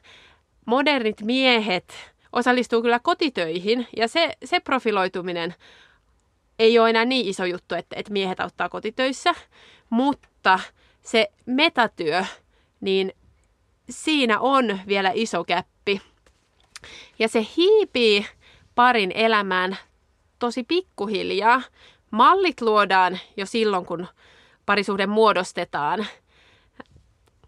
modernit 0.65 1.21
miehet 1.21 2.13
osallistuu 2.33 2.81
kyllä 2.81 2.99
kotitöihin 2.99 3.87
ja 3.97 4.07
se, 4.07 4.33
se 4.45 4.59
profiloituminen 4.59 5.55
ei 6.59 6.79
ole 6.79 6.89
enää 6.89 7.05
niin 7.05 7.27
iso 7.27 7.45
juttu, 7.45 7.75
että, 7.75 7.95
että 7.99 8.11
miehet 8.11 8.39
auttaa 8.39 8.69
kotitöissä, 8.69 9.35
mutta 9.89 10.59
se 11.01 11.31
metatyö, 11.45 12.25
niin 12.81 13.13
siinä 13.89 14.39
on 14.39 14.79
vielä 14.87 15.11
iso 15.13 15.43
käppi. 15.43 16.01
Ja 17.19 17.27
se 17.27 17.47
hiipii 17.57 18.25
parin 18.75 19.11
elämään 19.11 19.77
tosi 20.39 20.63
pikkuhiljaa. 20.63 21.61
Mallit 22.11 22.61
luodaan 22.61 23.19
jo 23.37 23.45
silloin, 23.45 23.85
kun 23.85 24.07
parisuhde 24.71 25.07
muodostetaan. 25.07 26.05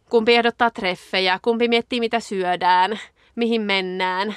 Kumpi 0.09 0.35
ehdottaa 0.35 0.71
treffejä, 0.71 1.39
kumpi 1.41 1.67
miettii 1.67 1.99
mitä 1.99 2.19
syödään, 2.19 2.99
mihin 3.35 3.61
mennään. 3.61 4.35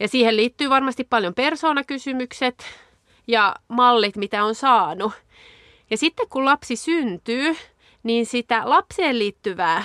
Ja 0.00 0.08
siihen 0.08 0.36
liittyy 0.36 0.70
varmasti 0.70 1.04
paljon 1.04 1.34
persoonakysymykset, 1.34 2.64
ja 3.26 3.56
mallit, 3.68 4.16
mitä 4.16 4.44
on 4.44 4.54
saanut. 4.54 5.12
Ja 5.90 5.96
sitten 5.96 6.28
kun 6.28 6.44
lapsi 6.44 6.76
syntyy, 6.76 7.56
niin 8.02 8.26
sitä 8.26 8.62
lapseen 8.64 9.18
liittyvää 9.18 9.84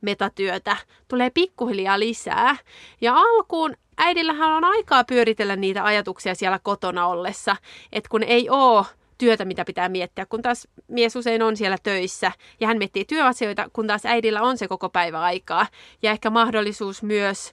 metatyötä 0.00 0.76
tulee 1.08 1.30
pikkuhiljaa 1.30 1.98
lisää. 1.98 2.56
Ja 3.00 3.14
alkuun 3.14 3.74
äidillähän 3.98 4.50
on 4.50 4.64
aikaa 4.64 5.04
pyöritellä 5.04 5.56
niitä 5.56 5.84
ajatuksia 5.84 6.34
siellä 6.34 6.58
kotona 6.62 7.06
ollessa, 7.06 7.56
että 7.92 8.08
kun 8.08 8.22
ei 8.22 8.50
ole 8.50 8.86
työtä, 9.20 9.44
mitä 9.44 9.64
pitää 9.64 9.88
miettiä, 9.88 10.26
kun 10.26 10.42
taas 10.42 10.68
mies 10.88 11.16
usein 11.16 11.42
on 11.42 11.56
siellä 11.56 11.76
töissä 11.82 12.32
ja 12.60 12.66
hän 12.66 12.78
miettii 12.78 13.04
työasioita, 13.04 13.68
kun 13.72 13.86
taas 13.86 14.06
äidillä 14.06 14.42
on 14.42 14.58
se 14.58 14.68
koko 14.68 14.88
päivä 14.88 15.20
aikaa. 15.20 15.66
Ja 16.02 16.10
ehkä 16.10 16.30
mahdollisuus 16.30 17.02
myös 17.02 17.52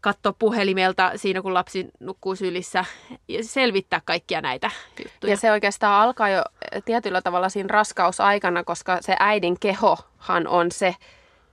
katsoa 0.00 0.32
puhelimelta 0.38 1.12
siinä, 1.16 1.42
kun 1.42 1.54
lapsi 1.54 1.88
nukkuu 2.00 2.36
sylissä 2.36 2.84
ja 3.28 3.44
selvittää 3.44 4.00
kaikkia 4.04 4.40
näitä 4.40 4.70
juttuja. 5.04 5.32
Ja 5.32 5.36
se 5.36 5.52
oikeastaan 5.52 6.02
alkaa 6.02 6.28
jo 6.28 6.42
tietyllä 6.84 7.22
tavalla 7.22 7.48
siinä 7.48 7.68
raskausaikana, 7.68 8.64
koska 8.64 8.98
se 9.00 9.16
äidin 9.18 9.60
kehohan 9.60 10.46
on 10.48 10.72
se, 10.72 10.94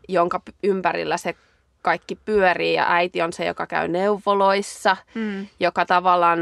jonka 0.08 0.42
ympärillä 0.64 1.18
se 1.18 1.36
kaikki 1.82 2.16
pyörii 2.16 2.74
ja 2.74 2.86
äiti 2.94 3.22
on 3.22 3.34
se, 3.34 3.46
joka 3.46 3.68
käy 3.68 3.88
neuvoloissa, 3.88 4.98
mm. 5.16 5.48
joka 5.60 5.86
tavallaan 5.86 6.40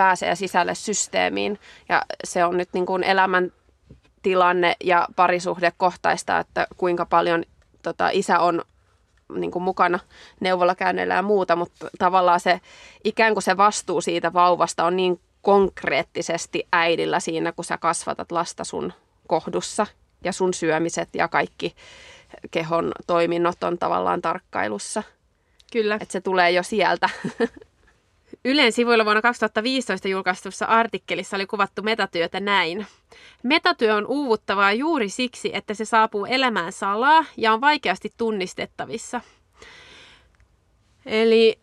pääsee 0.00 0.34
sisälle 0.34 0.74
systeemiin 0.74 1.58
ja 1.88 2.02
se 2.24 2.44
on 2.44 2.56
nyt 2.56 2.68
niin 2.72 2.86
kuin 2.86 3.04
elämän 3.04 3.52
tilanne 4.22 4.76
ja 4.84 5.08
parisuhdekohtaista, 5.16 6.38
että 6.38 6.66
kuinka 6.76 7.06
paljon 7.06 7.44
tota, 7.82 8.08
isä 8.12 8.38
on 8.38 8.62
niin 9.34 9.50
kuin 9.50 9.62
mukana 9.62 9.98
neuvolakäynneillä 10.40 11.14
ja 11.14 11.22
muuta, 11.22 11.56
mutta 11.56 11.88
tavallaan 11.98 12.40
se 12.40 12.60
ikään 13.04 13.32
kuin 13.32 13.42
se 13.42 13.56
vastuu 13.56 14.00
siitä 14.00 14.32
vauvasta 14.32 14.84
on 14.84 14.96
niin 14.96 15.20
konkreettisesti 15.42 16.66
äidillä 16.72 17.20
siinä, 17.20 17.52
kun 17.52 17.64
sä 17.64 17.78
kasvatat 17.78 18.32
lasta 18.32 18.64
sun 18.64 18.92
kohdussa 19.26 19.86
ja 20.24 20.32
sun 20.32 20.54
syömiset 20.54 21.08
ja 21.14 21.28
kaikki 21.28 21.74
kehon 22.50 22.92
toiminnot 23.06 23.64
on 23.64 23.78
tavallaan 23.78 24.22
tarkkailussa. 24.22 25.02
Kyllä. 25.72 25.94
Että 25.94 26.12
se 26.12 26.20
tulee 26.20 26.50
jo 26.50 26.62
sieltä. 26.62 27.08
Ylen 28.44 28.72
sivuilla 28.72 29.04
vuonna 29.04 29.22
2015 29.22 30.08
julkaistussa 30.08 30.66
artikkelissa 30.66 31.36
oli 31.36 31.46
kuvattu 31.46 31.82
metatyötä 31.82 32.40
näin. 32.40 32.86
Metatyö 33.42 33.94
on 33.94 34.06
uuvuttavaa 34.06 34.72
juuri 34.72 35.08
siksi, 35.08 35.50
että 35.54 35.74
se 35.74 35.84
saapuu 35.84 36.24
elämään 36.24 36.72
salaa 36.72 37.24
ja 37.36 37.52
on 37.52 37.60
vaikeasti 37.60 38.10
tunnistettavissa. 38.16 39.20
Eli 41.06 41.58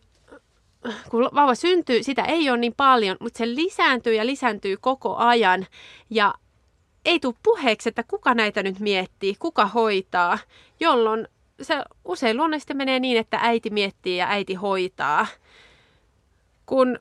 kun 1.10 1.28
vauva 1.34 1.54
syntyy, 1.54 2.02
sitä 2.02 2.22
ei 2.24 2.50
ole 2.50 2.58
niin 2.58 2.74
paljon, 2.76 3.16
mutta 3.20 3.38
se 3.38 3.46
lisääntyy 3.46 4.14
ja 4.14 4.26
lisääntyy 4.26 4.76
koko 4.80 5.16
ajan. 5.16 5.66
Ja 6.10 6.34
ei 7.04 7.20
tule 7.20 7.34
puheeksi, 7.42 7.88
että 7.88 8.02
kuka 8.02 8.34
näitä 8.34 8.62
nyt 8.62 8.80
miettii, 8.80 9.34
kuka 9.38 9.66
hoitaa, 9.66 10.38
jolloin 10.80 11.28
se 11.62 11.84
usein 12.04 12.36
luonnollisesti 12.36 12.74
menee 12.74 13.00
niin, 13.00 13.18
että 13.18 13.38
äiti 13.42 13.70
miettii 13.70 14.16
ja 14.16 14.28
äiti 14.28 14.54
hoitaa– 14.54 15.26
kun 16.68 16.98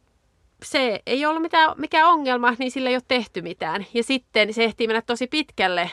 se 0.63 1.01
ei 1.05 1.25
ollut 1.25 1.41
mitään, 1.41 1.73
mikään 1.77 2.07
ongelma, 2.07 2.53
niin 2.59 2.71
sillä 2.71 2.89
ei 2.89 2.95
ole 2.95 3.03
tehty 3.07 3.41
mitään. 3.41 3.85
Ja 3.93 4.03
sitten 4.03 4.53
se 4.53 4.63
ehtii 4.63 4.87
mennä 4.87 5.01
tosi 5.01 5.27
pitkälle 5.27 5.91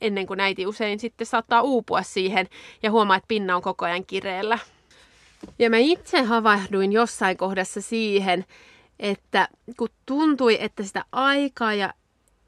ennen 0.00 0.26
kuin 0.26 0.40
äiti 0.40 0.66
usein 0.66 0.98
sitten 0.98 1.26
saattaa 1.26 1.62
uupua 1.62 2.02
siihen 2.02 2.48
ja 2.82 2.90
huomaa, 2.90 3.16
että 3.16 3.28
pinna 3.28 3.56
on 3.56 3.62
koko 3.62 3.84
ajan 3.84 4.06
kireellä. 4.06 4.58
Ja 5.58 5.70
mä 5.70 5.76
itse 5.76 6.22
havahduin 6.22 6.92
jossain 6.92 7.36
kohdassa 7.36 7.80
siihen, 7.80 8.44
että 9.00 9.48
kun 9.76 9.88
tuntui, 10.06 10.56
että 10.60 10.82
sitä 10.82 11.04
aikaa 11.12 11.74
ja 11.74 11.92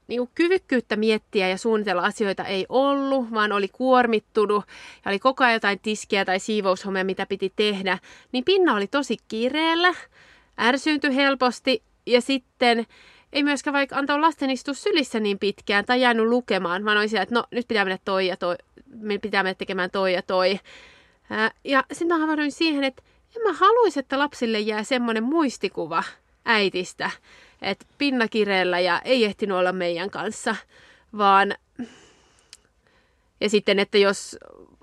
niin 0.07 0.19
kuin 0.19 0.29
kyvykkyyttä 0.35 0.95
miettiä 0.95 1.49
ja 1.49 1.57
suunnitella 1.57 2.01
asioita 2.01 2.43
ei 2.43 2.65
ollut, 2.69 3.31
vaan 3.31 3.51
oli 3.51 3.67
kuormittunut 3.67 4.63
ja 5.05 5.11
oli 5.11 5.19
koko 5.19 5.43
ajan 5.43 5.53
jotain 5.53 5.79
tiskiä 5.79 6.25
tai 6.25 6.39
siivoushommia, 6.39 7.03
mitä 7.03 7.25
piti 7.25 7.53
tehdä, 7.55 7.97
niin 8.31 8.43
pinna 8.43 8.75
oli 8.75 8.87
tosi 8.87 9.17
kireellä 9.27 9.93
ärsyyntyi 10.59 11.15
helposti 11.15 11.83
ja 12.05 12.21
sitten 12.21 12.85
ei 13.33 13.43
myöskään 13.43 13.73
vaikka 13.73 13.95
antaa 13.95 14.21
lasten 14.21 14.49
istua 14.49 14.73
sylissä 14.73 15.19
niin 15.19 15.39
pitkään 15.39 15.85
tai 15.85 16.01
jäänyt 16.01 16.27
lukemaan, 16.27 16.85
vaan 16.85 16.97
oli 16.97 17.07
siellä, 17.07 17.23
että 17.23 17.35
no 17.35 17.43
nyt 17.51 17.67
pitää 17.67 17.85
mennä 17.85 17.99
toi 18.05 18.27
ja 18.27 18.37
toi, 18.37 18.55
pitää 19.21 19.43
mennä 19.43 19.55
tekemään 19.55 19.91
toi 19.91 20.13
ja 20.13 20.21
toi. 20.21 20.59
Ää, 21.29 21.51
ja 21.63 21.83
sitten 21.91 22.19
mä 22.19 22.35
siihen, 22.49 22.83
että 22.83 23.03
en 23.35 23.41
mä 23.43 23.53
haluaisi, 23.53 23.99
että 23.99 24.19
lapsille 24.19 24.59
jää 24.59 24.83
semmoinen 24.83 25.23
muistikuva 25.23 26.03
äitistä, 26.45 27.11
että 27.61 27.85
pinnakireellä 27.97 28.79
ja 28.79 29.01
ei 29.05 29.25
ehtinyt 29.25 29.57
olla 29.57 29.71
meidän 29.71 30.09
kanssa, 30.09 30.55
vaan 31.17 31.55
ja 33.41 33.49
sitten, 33.49 33.79
että 33.79 33.97
jos 33.97 34.37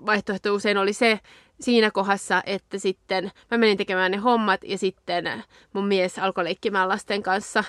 vaihtoehto 0.05 0.53
usein 0.53 0.77
oli 0.77 0.93
se, 0.93 1.19
siinä 1.59 1.91
kohdassa, 1.91 2.43
että 2.45 2.77
sitten 2.77 3.31
mä 3.51 3.57
menin 3.57 3.77
tekemään 3.77 4.11
ne 4.11 4.17
hommat 4.17 4.61
ja 4.63 4.77
sitten 4.77 5.43
mun 5.73 5.87
mies 5.87 6.19
alkoi 6.19 6.43
leikkimään 6.43 6.89
lasten 6.89 7.23
kanssa, 7.23 7.63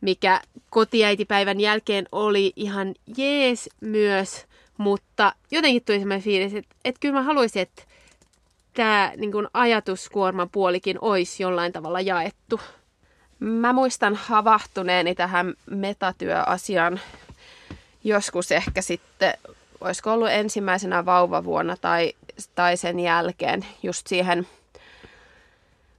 mikä 0.00 0.40
kotiäitipäivän 0.70 1.60
jälkeen 1.60 2.08
oli 2.12 2.52
ihan 2.56 2.94
jees 3.16 3.68
myös, 3.80 4.46
mutta 4.78 5.34
jotenkin 5.50 5.84
tuli 5.84 5.98
semmoinen 5.98 6.22
fiilis, 6.22 6.54
että, 6.54 6.74
että 6.84 7.00
kyllä 7.00 7.14
mä 7.14 7.22
haluaisin, 7.22 7.62
että 7.62 7.82
tämä 8.74 9.12
niin 9.16 9.32
ajatuskuorman 9.54 10.50
puolikin 10.50 10.98
olisi 11.00 11.42
jollain 11.42 11.72
tavalla 11.72 12.00
jaettu. 12.00 12.60
Mä 13.38 13.72
muistan 13.72 14.14
havahtuneeni 14.14 15.14
tähän 15.14 15.54
metatyöasiaan 15.70 17.00
joskus 18.04 18.52
ehkä 18.52 18.82
sitten 18.82 19.34
olisiko 19.80 20.12
ollut 20.12 20.30
ensimmäisenä 20.30 21.04
vauvavuonna 21.04 21.76
tai, 21.80 22.12
tai 22.54 22.76
sen 22.76 23.00
jälkeen 23.00 23.66
just 23.82 24.06
siihen 24.06 24.46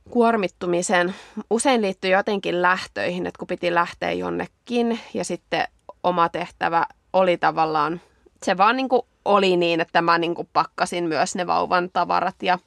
kuormittumiseen. 0.10 1.16
Usein 1.50 1.82
liittyy 1.82 2.12
jotenkin 2.12 2.62
lähtöihin, 2.62 3.28
että 3.28 3.40
kun 3.40 3.48
piti 3.48 3.74
lähteä 3.74 4.12
jonnekin 4.12 5.00
ja 5.14 5.24
sitten 5.24 5.68
oma 6.04 6.30
tehtävä 6.30 6.86
oli 7.14 7.38
tavallaan, 7.38 8.02
se 8.44 8.58
vaan 8.58 8.78
niin 8.78 8.90
kuin 8.90 9.02
oli 9.26 9.58
niin, 9.58 9.82
että 9.82 10.02
mä 10.02 10.18
niin 10.18 10.36
kuin 10.36 10.50
pakkasin 10.54 11.04
myös 11.04 11.36
ne 11.36 11.48
vauvan 11.48 11.90
tavarat 11.94 12.44
ja 12.44 12.60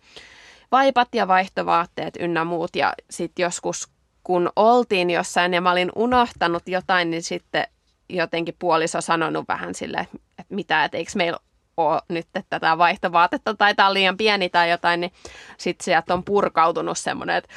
vaipat 0.72 1.08
ja 1.14 1.28
vaihtovaatteet 1.28 2.14
ynnä 2.20 2.44
muut. 2.44 2.76
Ja 2.76 2.92
sitten 3.10 3.42
joskus 3.42 3.88
kun 4.24 4.50
oltiin 4.56 5.10
jossain 5.10 5.54
ja 5.54 5.60
mä 5.60 5.70
olin 5.72 5.92
unohtanut 5.96 6.62
jotain, 6.66 7.10
niin 7.10 7.22
sitten 7.22 7.66
jotenkin 8.08 8.56
puoliso 8.58 9.00
sanonut 9.00 9.48
vähän 9.48 9.74
sille, 9.74 10.08
että 10.38 10.54
mitä, 10.54 10.84
että 10.84 10.96
eikö 10.96 11.10
meillä 11.14 11.38
ole 11.76 12.02
nyt 12.08 12.26
tätä 12.50 12.78
vaihtovaatetta 12.78 13.54
tai 13.54 13.74
tämä 13.74 13.88
on 13.88 13.94
liian 13.94 14.16
pieni 14.16 14.48
tai 14.48 14.70
jotain, 14.70 15.00
niin 15.00 15.12
sitten 15.58 15.84
sieltä 15.84 16.14
on 16.14 16.24
purkautunut 16.24 16.98
semmoinen, 16.98 17.36
että 17.36 17.50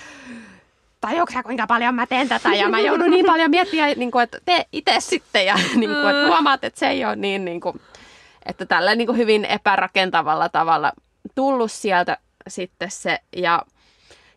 tajuuko 1.01 1.33
kuinka 1.45 1.67
paljon 1.67 1.95
mä 1.95 2.07
teen 2.07 2.29
tätä? 2.29 2.55
Ja 2.55 2.69
mä 2.69 2.79
joudun 2.79 3.11
niin 3.11 3.25
paljon 3.25 3.49
miettiä, 3.49 3.85
niin 3.95 4.11
kuin, 4.11 4.23
että 4.23 4.37
te 4.45 4.65
itse 4.71 4.95
sitten 4.99 5.45
ja 5.45 5.55
niin 5.75 5.89
kuin, 5.89 6.09
että 6.09 6.27
huomaat, 6.27 6.63
että 6.63 6.79
se 6.79 6.87
ei 6.87 7.05
ole 7.05 7.15
niin, 7.15 7.45
niin 7.45 7.61
kuin, 7.61 7.81
että 8.45 8.65
tällä 8.65 8.95
niin 8.95 9.05
kuin 9.05 9.17
hyvin 9.17 9.45
epärakentavalla 9.45 10.49
tavalla 10.49 10.91
tullut 11.35 11.71
sieltä 11.71 12.17
sitten 12.47 12.91
se. 12.91 13.19
Ja 13.35 13.61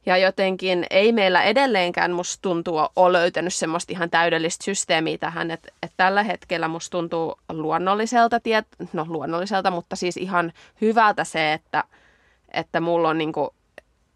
ja 0.06 0.16
jotenkin 0.16 0.87
ei 0.90 1.12
meillä 1.12 1.42
edelleenkään 1.42 2.12
musta 2.12 2.42
tuntuu 2.42 2.80
ole 2.96 3.18
löytänyt 3.18 3.54
semmoista 3.54 3.92
ihan 3.92 4.11
täydellistä 4.11 4.64
systeemiä 4.64 5.18
tähän, 5.18 5.50
että, 5.50 5.68
että 5.82 5.94
tällä 5.96 6.23
hetkellä 6.23 6.68
musta 6.68 6.90
tuntuu 6.90 7.38
luonnolliselta, 7.52 8.40
tiet, 8.40 8.66
no 8.92 9.06
luonnolliselta, 9.08 9.70
mutta 9.70 9.96
siis 9.96 10.16
ihan 10.16 10.52
hyvältä 10.80 11.25
se, 11.25 11.52
että, 11.52 11.84
että 12.52 12.80
mulla 12.80 13.08
on 13.08 13.18
niin 13.18 13.32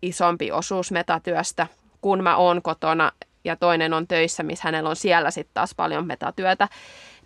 isompi 0.02 0.52
osuus 0.52 0.92
metatyöstä, 0.92 1.66
kun 2.00 2.22
mä 2.22 2.36
oon 2.36 2.62
kotona 2.62 3.12
ja 3.44 3.56
toinen 3.56 3.94
on 3.94 4.06
töissä, 4.06 4.42
missä 4.42 4.62
hänellä 4.64 4.90
on 4.90 4.96
siellä 4.96 5.30
sitten 5.30 5.54
taas 5.54 5.74
paljon 5.74 6.06
metatyötä, 6.06 6.68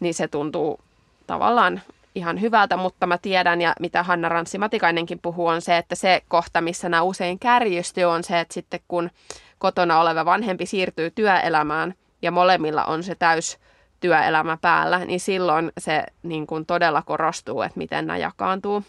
niin 0.00 0.14
se 0.14 0.28
tuntuu 0.28 0.80
tavallaan 1.26 1.82
ihan 2.14 2.40
hyvältä, 2.40 2.76
mutta 2.76 3.06
mä 3.06 3.18
tiedän, 3.18 3.60
ja 3.60 3.74
mitä 3.80 4.02
Hanna 4.02 4.28
Ranssi-Matikainenkin 4.28 5.18
puhuu, 5.22 5.46
on 5.46 5.62
se, 5.62 5.76
että 5.76 5.94
se 5.94 6.22
kohta, 6.28 6.60
missä 6.60 6.88
nämä 6.88 7.02
usein 7.02 7.38
kärjistyy, 7.38 8.04
on 8.04 8.24
se, 8.24 8.40
että 8.40 8.54
sitten 8.54 8.80
kun 8.88 9.10
kotona 9.58 10.00
oleva 10.00 10.24
vanhempi 10.24 10.66
siirtyy 10.66 11.10
työelämään, 11.10 11.94
ja 12.22 12.30
molemmilla 12.30 12.84
on 12.84 13.02
se 13.02 13.14
täys 13.14 13.58
työelämä 14.00 14.58
päällä, 14.60 14.98
niin 14.98 15.20
silloin 15.20 15.72
se 15.78 16.04
niin 16.22 16.46
kuin 16.46 16.66
todella 16.66 17.02
korostuu, 17.02 17.62
että 17.62 17.78
miten 17.78 18.06
nämä 18.06 18.16
jakaantuu 18.16 18.82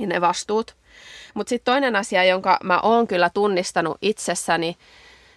ja 0.00 0.06
ne 0.06 0.20
vastuut. 0.20 0.74
Mutta 1.34 1.48
sitten 1.48 1.72
toinen 1.72 1.96
asia, 1.96 2.24
jonka 2.24 2.58
mä 2.64 2.80
oon 2.80 3.06
kyllä 3.06 3.30
tunnistanut 3.30 3.98
itsessäni, 4.02 4.76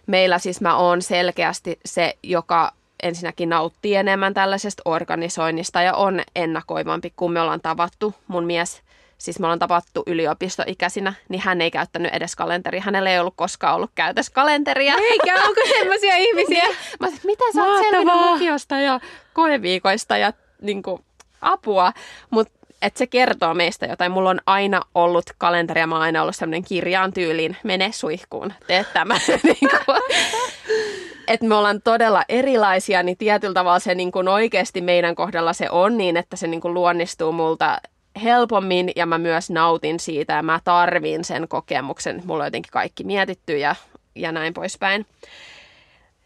meillä 0.08 0.40
siis 0.40 0.62
mä 0.62 0.78
oon 0.78 1.02
selkeästi 1.02 1.80
se, 1.86 2.18
joka 2.24 2.72
ensinnäkin 3.04 3.50
nauttii 3.50 3.96
enemmän 3.96 4.34
tällaisesta 4.34 4.82
organisoinnista 4.86 5.82
ja 5.82 5.94
on 5.94 6.22
ennakoivampi, 6.36 7.14
kun 7.16 7.32
me 7.32 7.42
ollaan 7.42 7.62
tavattu. 7.62 8.14
Mun 8.28 8.46
mies, 8.46 8.82
siis 9.18 9.40
me 9.40 9.46
ollaan 9.46 9.60
tavattu 9.60 10.04
yliopistoikäisinä, 10.08 11.14
niin 11.30 11.42
hän 11.46 11.62
ei 11.62 11.72
käyttänyt 11.72 12.14
edes 12.14 12.36
kalenteria. 12.36 12.82
Hänellä 12.82 13.10
ei 13.10 13.20
ollut 13.20 13.34
koskaan 13.38 13.76
ollut 13.76 13.92
käytössä 13.96 14.34
kalenteria. 14.34 14.96
Eikä, 14.96 15.34
onko 15.48 15.62
semmoisia 15.78 16.16
ihmisiä? 16.28 16.68
Mä 17.00 17.08
sanoin, 17.08 17.22
mitä 17.24 17.44
sä 17.54 17.64
oot 17.64 17.86
selvinnyt 17.90 18.16
lukiosta 18.16 18.80
ja 18.80 19.00
koeviikoista 19.34 20.18
ja 20.18 20.34
niin 20.62 20.84
kuin, 20.84 21.04
apua. 21.42 21.94
Mutta 22.30 22.64
että 22.82 22.98
se 22.98 23.08
kertoo 23.08 23.54
meistä 23.54 23.86
jotain. 23.86 24.12
Mulla 24.12 24.30
on 24.30 24.42
aina 24.46 24.82
ollut 24.96 25.26
kalenteri 25.38 25.82
ja 25.82 25.88
mä 25.88 25.96
oon 25.96 26.04
aina 26.04 26.22
ollut 26.22 26.36
semmoinen 26.36 26.64
kirjaan 26.64 27.14
tyyliin, 27.14 27.58
mene 27.64 27.92
suihkuun, 27.92 28.54
tee 28.68 28.86
tämä. 28.94 29.20
niin 29.44 29.70
kuin, 29.86 30.02
että 31.28 31.46
me 31.46 31.56
ollaan 31.56 31.82
todella 31.82 32.24
erilaisia, 32.30 33.04
niin 33.04 33.18
tietyllä 33.18 33.54
tavalla 33.54 33.80
se 33.80 33.96
niin 33.96 34.12
kuin 34.12 34.28
oikeasti 34.28 34.82
meidän 34.82 35.16
kohdalla 35.16 35.54
se 35.54 35.70
on 35.70 35.98
niin, 35.98 36.18
että 36.18 36.36
se 36.36 36.48
niin 36.48 36.62
kuin 36.62 36.74
luonnistuu 36.74 37.32
multa 37.32 37.78
helpommin 38.24 38.92
ja 38.96 39.06
mä 39.06 39.18
myös 39.18 39.50
nautin 39.50 40.00
siitä 40.00 40.34
ja 40.34 40.44
mä 40.44 40.60
tarvin 40.64 41.24
sen 41.24 41.48
kokemuksen. 41.48 42.22
Mulla 42.26 42.44
on 42.44 42.48
jotenkin 42.48 42.72
kaikki 42.72 43.04
mietitty 43.04 43.58
ja, 43.58 43.76
ja 44.16 44.32
näin 44.32 44.54
poispäin. 44.54 45.06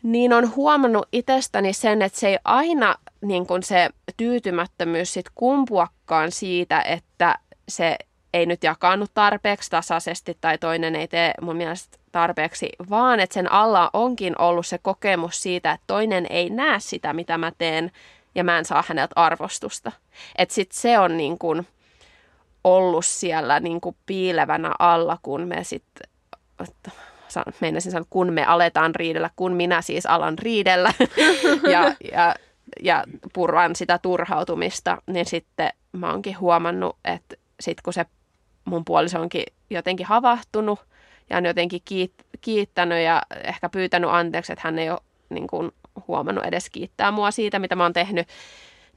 Niin 0.03 0.33
on 0.33 0.55
huomannut 0.55 1.07
itsestäni 1.11 1.73
sen, 1.73 2.01
että 2.01 2.19
se 2.19 2.27
ei 2.27 2.37
aina 2.43 2.95
niin 3.21 3.47
kuin 3.47 3.63
se 3.63 3.89
tyytymättömyys 4.17 5.13
sit 5.13 5.25
kumpuakaan 5.35 6.31
siitä, 6.31 6.81
että 6.81 7.35
se 7.69 7.97
ei 8.33 8.45
nyt 8.45 8.63
jakannut 8.63 9.11
tarpeeksi 9.13 9.69
tasaisesti 9.69 10.37
tai 10.41 10.57
toinen 10.57 10.95
ei 10.95 11.07
tee 11.07 11.33
mun 11.41 11.55
mielestä 11.55 11.97
tarpeeksi, 12.17 12.69
vaan 12.89 13.19
että 13.19 13.33
sen 13.33 13.51
alla 13.51 13.89
onkin 13.93 14.41
ollut 14.41 14.65
se 14.65 14.77
kokemus 14.77 15.41
siitä, 15.41 15.71
että 15.71 15.83
toinen 15.87 16.27
ei 16.29 16.49
näe 16.49 16.79
sitä, 16.79 17.13
mitä 17.13 17.37
mä 17.37 17.51
teen 17.57 17.91
ja 18.35 18.43
mä 18.43 18.57
en 18.57 18.65
saa 18.65 18.83
häneltä 18.87 19.13
arvostusta. 19.15 19.91
Että 20.37 20.55
sit 20.55 20.71
se 20.71 20.99
on 20.99 21.17
niin 21.17 21.37
kuin 21.37 21.67
ollut 22.63 23.05
siellä 23.05 23.59
niin 23.59 23.81
kuin 23.81 23.95
piilevänä 24.05 24.71
alla, 24.79 25.17
kun 25.21 25.47
me 25.47 25.63
sitten 25.63 26.09
meinasin 27.61 27.91
sanoa, 27.91 28.07
kun 28.09 28.33
me 28.33 28.45
aletaan 28.45 28.95
riidellä, 28.95 29.29
kun 29.35 29.53
minä 29.53 29.81
siis 29.81 30.05
alan 30.05 30.37
riidellä 30.39 30.93
ja, 31.73 31.95
ja, 32.11 32.35
ja 32.83 33.03
purran 33.33 33.75
sitä 33.75 33.97
turhautumista, 33.97 35.01
niin 35.07 35.25
sitten 35.25 35.69
mä 35.91 36.11
oonkin 36.11 36.39
huomannut, 36.39 36.97
että 37.05 37.35
sitten 37.59 37.83
kun 37.83 37.93
se 37.93 38.05
mun 38.65 38.85
puoliso 38.85 39.21
onkin 39.21 39.43
jotenkin 39.69 40.05
havahtunut 40.05 40.79
ja 41.29 41.37
on 41.37 41.45
jotenkin 41.45 41.81
kiit- 41.85 42.25
kiittänyt 42.41 43.03
ja 43.03 43.21
ehkä 43.43 43.69
pyytänyt 43.69 44.09
anteeksi, 44.09 44.53
että 44.53 44.67
hän 44.67 44.79
ei 44.79 44.89
ole 44.89 44.99
niin 45.29 45.47
kuin, 45.47 45.71
huomannut 46.07 46.45
edes 46.45 46.69
kiittää 46.69 47.11
mua 47.11 47.31
siitä, 47.31 47.59
mitä 47.59 47.75
mä 47.75 47.83
oon 47.83 47.93
tehnyt, 47.93 48.27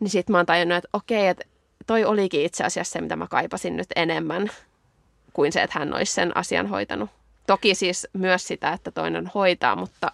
niin 0.01 0.11
sitten 0.11 0.33
mä 0.33 0.39
oon 0.39 0.47
tajunnut, 0.47 0.79
että 0.79 0.89
okei, 0.93 1.27
että 1.27 1.45
toi 1.87 2.05
olikin 2.05 2.45
itse 2.45 2.65
asiassa 2.65 2.93
se, 2.93 3.01
mitä 3.01 3.17
mä 3.17 3.27
kaipasin 3.27 3.77
nyt 3.77 3.89
enemmän 3.97 4.51
kuin 5.33 5.53
se, 5.53 5.63
että 5.63 5.79
hän 5.79 5.95
olisi 5.95 6.13
sen 6.13 6.37
asian 6.37 6.67
hoitanut. 6.67 7.11
Toki 7.47 7.75
siis 7.75 8.09
myös 8.13 8.47
sitä, 8.47 8.73
että 8.73 8.91
toinen 8.91 9.31
hoitaa, 9.35 9.77
mutta 9.77 10.13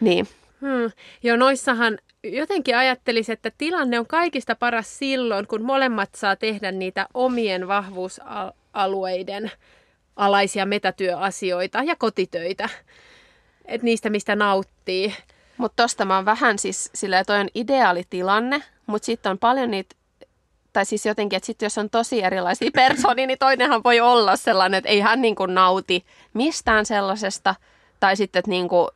niin. 0.00 0.28
Hmm. 0.60 0.92
Joo, 1.22 1.36
noissahan 1.36 1.98
jotenkin 2.24 2.76
ajattelisi, 2.76 3.32
että 3.32 3.50
tilanne 3.58 3.98
on 3.98 4.06
kaikista 4.06 4.54
paras 4.54 4.98
silloin, 4.98 5.46
kun 5.46 5.62
molemmat 5.62 6.14
saa 6.14 6.36
tehdä 6.36 6.72
niitä 6.72 7.06
omien 7.14 7.68
vahvuusalueiden 7.68 9.50
alaisia 10.16 10.66
metatyöasioita 10.66 11.82
ja 11.82 11.96
kotitöitä. 11.96 12.68
Että 13.64 13.84
niistä, 13.84 14.10
mistä 14.10 14.36
nauttii. 14.36 15.14
Mutta 15.56 15.82
tosta 15.82 16.04
mä 16.04 16.16
oon 16.16 16.24
vähän 16.24 16.58
siis, 16.58 16.90
sillä 16.94 17.24
toi 17.24 17.40
on 17.40 17.48
ideaalitilanne, 17.54 18.62
mutta 18.86 19.06
sitten 19.06 19.30
on 19.30 19.38
paljon 19.38 19.70
niitä 19.70 19.94
tai 20.72 20.84
siis 20.84 21.06
jotenkin, 21.06 21.36
että 21.36 21.46
sitten 21.46 21.66
jos 21.66 21.78
on 21.78 21.90
tosi 21.90 22.22
erilaisia 22.22 22.70
persoonia, 22.86 23.26
niin 23.26 23.38
toinenhan 23.38 23.84
voi 23.84 24.00
olla 24.00 24.36
sellainen, 24.36 24.78
että 24.78 24.90
ei 24.90 25.00
hän 25.00 25.22
niin 25.22 25.34
kuin 25.34 25.54
nauti 25.54 26.04
mistään 26.34 26.86
sellaisesta, 26.86 27.54
tai 28.00 28.16
sitten, 28.16 28.40
että 28.40 28.50
niin 28.50 28.68
kuin 28.68 28.88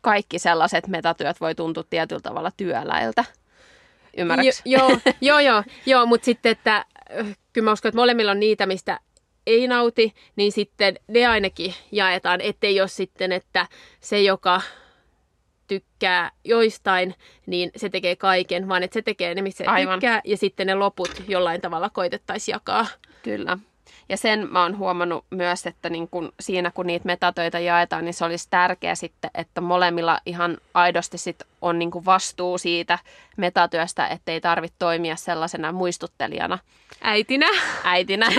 kaikki 0.00 0.38
sellaiset 0.38 0.86
metatyöt 0.86 1.40
voi 1.40 1.54
tuntua 1.54 1.84
tietyllä 1.90 2.20
tavalla 2.20 2.50
työläiltä. 2.56 3.24
Ymmärrätkö? 4.16 4.52
Jo, 4.64 4.78
joo, 4.88 4.98
joo, 5.20 5.38
joo, 5.38 5.62
joo 5.86 6.06
mutta 6.06 6.24
sitten, 6.24 6.52
että 6.52 6.84
kyllä 7.52 7.64
mä 7.64 7.72
uskon, 7.72 7.88
että 7.88 8.00
molemmilla 8.00 8.30
on 8.30 8.40
niitä, 8.40 8.66
mistä 8.66 9.00
ei 9.46 9.68
nauti, 9.68 10.14
niin 10.36 10.52
sitten 10.52 10.94
ne 11.08 11.26
ainakin 11.26 11.74
jaetaan, 11.92 12.40
ettei 12.40 12.80
ole 12.80 12.88
sitten, 12.88 13.32
että 13.32 13.66
se, 14.00 14.22
joka 14.22 14.60
tykkää 15.66 16.30
joistain, 16.44 17.14
niin 17.46 17.70
se 17.76 17.88
tekee 17.88 18.16
kaiken, 18.16 18.68
vaan 18.68 18.82
että 18.82 18.94
se 18.94 19.02
tekee 19.02 19.34
ne, 19.34 19.42
missä 19.42 19.64
se 19.64 19.70
Aivan. 19.70 19.98
tykkää, 19.98 20.20
ja 20.24 20.36
sitten 20.36 20.66
ne 20.66 20.74
loput 20.74 21.22
jollain 21.28 21.60
tavalla 21.60 21.90
koitettaisiin 21.90 22.52
jakaa. 22.52 22.86
Kyllä. 23.22 23.58
Ja 24.08 24.16
sen 24.16 24.48
mä 24.52 24.62
oon 24.62 24.78
huomannut 24.78 25.24
myös, 25.30 25.66
että 25.66 25.90
niin 25.90 26.08
kun 26.08 26.32
siinä 26.40 26.70
kun 26.70 26.86
niitä 26.86 27.06
metatöitä 27.06 27.58
jaetaan, 27.58 28.04
niin 28.04 28.14
se 28.14 28.24
olisi 28.24 28.46
tärkeää 28.50 28.94
sitten, 28.94 29.30
että 29.34 29.60
molemmilla 29.60 30.20
ihan 30.26 30.58
aidosti 30.74 31.18
sit 31.18 31.42
on 31.62 31.78
niin 31.78 31.90
vastuu 32.04 32.58
siitä 32.58 32.98
metatyöstä, 33.36 34.08
ettei 34.08 34.40
tarvitse 34.40 34.76
toimia 34.78 35.16
sellaisena 35.16 35.72
muistuttelijana. 35.72 36.58
Äitinä. 37.00 37.46
Äitinä. 37.84 38.26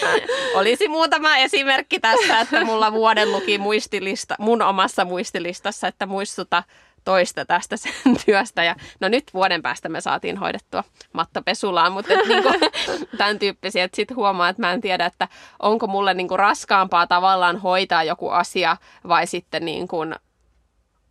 Olisi 0.54 0.88
muutama 0.88 1.36
esimerkki 1.36 2.00
tässä, 2.00 2.40
että 2.40 2.64
mulla 2.64 2.92
vuoden 2.92 3.32
luki 3.32 3.58
muistilista, 3.58 4.34
mun 4.38 4.62
omassa 4.62 5.04
muistilistassa, 5.04 5.88
että 5.88 6.06
muistuta 6.06 6.62
toista 7.08 7.44
tästä 7.44 7.76
sen 7.82 8.16
työstä. 8.26 8.64
Ja 8.64 8.76
no 9.00 9.08
nyt 9.08 9.24
vuoden 9.34 9.62
päästä 9.62 9.88
me 9.88 10.00
saatiin 10.00 10.36
hoidettua 10.36 10.84
Matta 11.12 11.42
Pesulaan, 11.42 11.92
mutta 11.92 12.12
et 12.14 12.28
niinku, 12.28 12.48
tämän 13.18 13.38
tyyppisiä, 13.38 13.84
että 13.84 13.96
sitten 13.96 14.16
huomaa, 14.16 14.48
että 14.48 14.62
mä 14.62 14.72
en 14.72 14.80
tiedä, 14.80 15.06
että 15.06 15.28
onko 15.62 15.86
mulle 15.86 16.14
niinku 16.14 16.36
raskaampaa 16.36 17.06
tavallaan 17.06 17.56
hoitaa 17.56 18.04
joku 18.04 18.28
asia 18.28 18.76
vai 19.08 19.26
sitten 19.26 19.64
niinku 19.64 19.96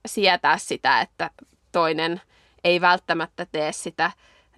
sietää 0.05 0.57
sitä, 0.57 1.01
että 1.01 1.29
toinen 1.71 2.21
ei 2.63 2.81
välttämättä 2.81 3.45
tee 3.51 3.71
sitä 3.71 4.11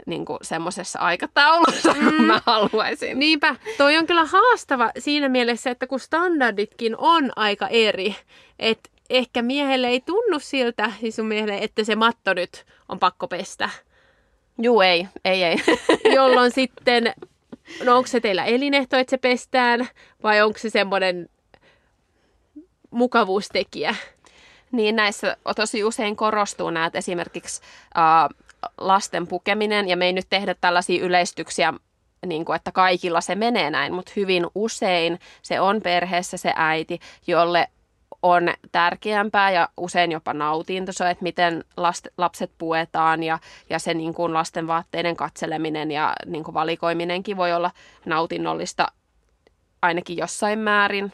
niin 0.05 0.25
semmoisessa 0.41 0.99
aikataulussa, 0.99 1.93
mm. 1.93 2.05
kun 2.05 2.23
mä 2.23 2.41
haluaisin. 2.45 3.19
Niinpä, 3.19 3.55
toi 3.77 3.97
on 3.97 4.07
kyllä 4.07 4.25
haastava 4.25 4.91
siinä 4.97 5.29
mielessä, 5.29 5.71
että 5.71 5.87
kun 5.87 5.99
standarditkin 5.99 6.95
on 6.97 7.31
aika 7.35 7.67
eri, 7.67 8.15
että 8.59 8.89
ehkä 9.09 9.41
miehelle 9.41 9.87
ei 9.87 10.01
tunnu 10.01 10.39
siltä, 10.39 10.91
siis 10.99 11.15
sun 11.15 11.25
miehelle, 11.25 11.57
että 11.57 11.83
se 11.83 11.95
matto 11.95 12.33
nyt 12.33 12.65
on 12.89 12.99
pakko 12.99 13.27
pestä. 13.27 13.69
Juu, 14.61 14.81
ei, 14.81 15.07
ei, 15.25 15.43
ei. 15.43 15.57
Jolloin 16.15 16.51
sitten, 16.51 17.13
no 17.83 17.97
onko 17.97 18.07
se 18.07 18.19
teillä 18.19 18.45
elinehto, 18.45 18.97
että 18.97 19.11
se 19.11 19.17
pestään, 19.17 19.87
vai 20.23 20.41
onko 20.41 20.59
se 20.59 20.69
semmoinen 20.69 21.29
mukavuustekijä? 22.91 23.95
Niin 24.71 24.95
näissä 24.95 25.37
tosi 25.55 25.83
usein 25.83 26.15
korostuu 26.15 26.69
nämä, 26.69 26.85
että 26.85 26.97
esimerkiksi 26.97 27.61
äh, 27.97 28.29
lasten 28.77 29.27
pukeminen, 29.27 29.89
ja 29.89 29.97
me 29.97 30.05
ei 30.05 30.13
nyt 30.13 30.27
tehdä 30.29 30.55
tällaisia 30.61 31.05
yleistyksiä, 31.05 31.73
niin 32.25 32.45
kuin, 32.45 32.55
että 32.55 32.71
kaikilla 32.71 33.21
se 33.21 33.35
menee 33.35 33.69
näin, 33.69 33.93
mutta 33.93 34.11
hyvin 34.15 34.47
usein 34.55 35.19
se 35.41 35.59
on 35.59 35.81
perheessä 35.81 36.37
se 36.37 36.53
äiti, 36.55 36.99
jolle 37.27 37.67
on 38.23 38.53
tärkeämpää 38.71 39.51
ja 39.51 39.69
usein 39.77 40.11
jopa 40.11 40.33
nautinto 40.33 40.91
se, 40.91 41.09
että 41.09 41.23
miten 41.23 41.63
last, 41.77 42.07
lapset 42.17 42.51
puetaan 42.57 43.23
ja, 43.23 43.39
ja 43.69 43.79
se 43.79 43.93
niin 43.93 44.13
kuin 44.13 44.33
lasten 44.33 44.67
vaatteiden 44.67 45.15
katseleminen 45.15 45.91
ja 45.91 46.13
niin 46.25 46.43
kuin 46.43 46.53
valikoiminenkin 46.53 47.37
voi 47.37 47.53
olla 47.53 47.71
nautinnollista 48.05 48.87
ainakin 49.81 50.17
jossain 50.17 50.59
määrin. 50.59 51.13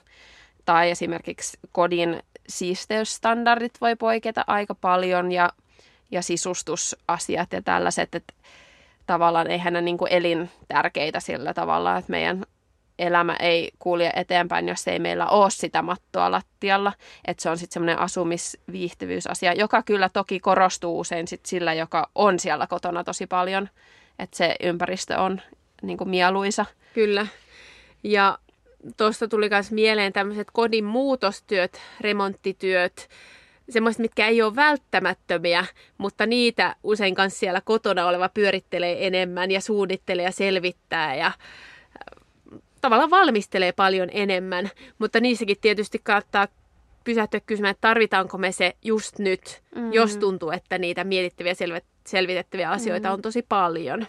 Tai 0.65 0.91
esimerkiksi 0.91 1.57
kodin 1.71 2.23
siisteysstandardit 2.49 3.81
voi 3.81 3.95
poiketa 3.95 4.43
aika 4.47 4.75
paljon 4.75 5.31
ja, 5.31 5.49
ja 6.11 6.21
sisustusasiat 6.21 7.53
ja 7.53 7.61
tällaiset, 7.61 8.15
että 8.15 8.33
tavallaan 9.05 9.51
eihän 9.51 9.73
ne 9.73 9.81
niin 9.81 9.97
kuin 9.97 10.11
elintärkeitä 10.11 11.19
sillä 11.19 11.53
tavalla, 11.53 11.97
että 11.97 12.11
meidän 12.11 12.45
elämä 12.99 13.35
ei 13.39 13.71
kulje 13.79 14.11
eteenpäin, 14.15 14.67
jos 14.67 14.87
ei 14.87 14.99
meillä 14.99 15.27
ole 15.27 15.49
sitä 15.51 15.81
mattoa 15.81 16.31
lattialla. 16.31 16.93
Että 17.27 17.43
se 17.43 17.49
on 17.49 17.57
sitten 17.57 17.73
semmoinen 17.73 17.99
asumisviihtyvyysasia, 17.99 19.53
joka 19.53 19.83
kyllä 19.83 20.09
toki 20.09 20.39
korostuu 20.39 20.99
usein 20.99 21.27
sit 21.27 21.45
sillä, 21.45 21.73
joka 21.73 22.09
on 22.15 22.39
siellä 22.39 22.67
kotona 22.67 23.03
tosi 23.03 23.27
paljon. 23.27 23.69
Että 24.19 24.37
se 24.37 24.55
ympäristö 24.63 25.17
on 25.17 25.41
niin 25.81 25.97
kuin 25.97 26.09
mieluisa. 26.09 26.65
Kyllä. 26.93 27.27
Ja 28.03 28.37
tuosta 28.97 29.27
tuli 29.27 29.49
myös 29.49 29.71
mieleen 29.71 30.13
tämmöiset 30.13 30.47
kodin 30.53 30.85
muutostyöt, 30.85 31.81
remonttityöt, 32.01 33.09
semmoiset, 33.69 33.99
mitkä 33.99 34.27
ei 34.27 34.41
ole 34.41 34.55
välttämättömiä, 34.55 35.65
mutta 35.97 36.25
niitä 36.25 36.75
usein 36.83 37.15
kanssa 37.15 37.39
siellä 37.39 37.61
kotona 37.61 38.07
oleva 38.07 38.29
pyörittelee 38.29 39.07
enemmän 39.07 39.51
ja 39.51 39.61
suunnittelee 39.61 40.25
ja 40.25 40.31
selvittää 40.31 41.15
ja 41.15 41.31
tavallaan 42.85 43.09
valmistelee 43.09 43.71
paljon 43.71 44.09
enemmän, 44.11 44.69
mutta 44.99 45.19
niissäkin 45.19 45.57
tietysti 45.61 45.99
kannattaa 46.03 46.47
pysähtyä 47.03 47.39
kysymään, 47.39 47.71
että 47.71 47.87
tarvitaanko 47.87 48.37
me 48.37 48.51
se 48.51 48.73
just 48.83 49.19
nyt, 49.19 49.61
mm. 49.75 49.93
jos 49.93 50.17
tuntuu, 50.17 50.51
että 50.51 50.77
niitä 50.77 51.03
mietittäviä 51.03 51.53
selvitettäviä 52.07 52.69
asioita 52.69 53.07
mm. 53.07 53.13
on 53.13 53.21
tosi 53.21 53.45
paljon. 53.49 54.07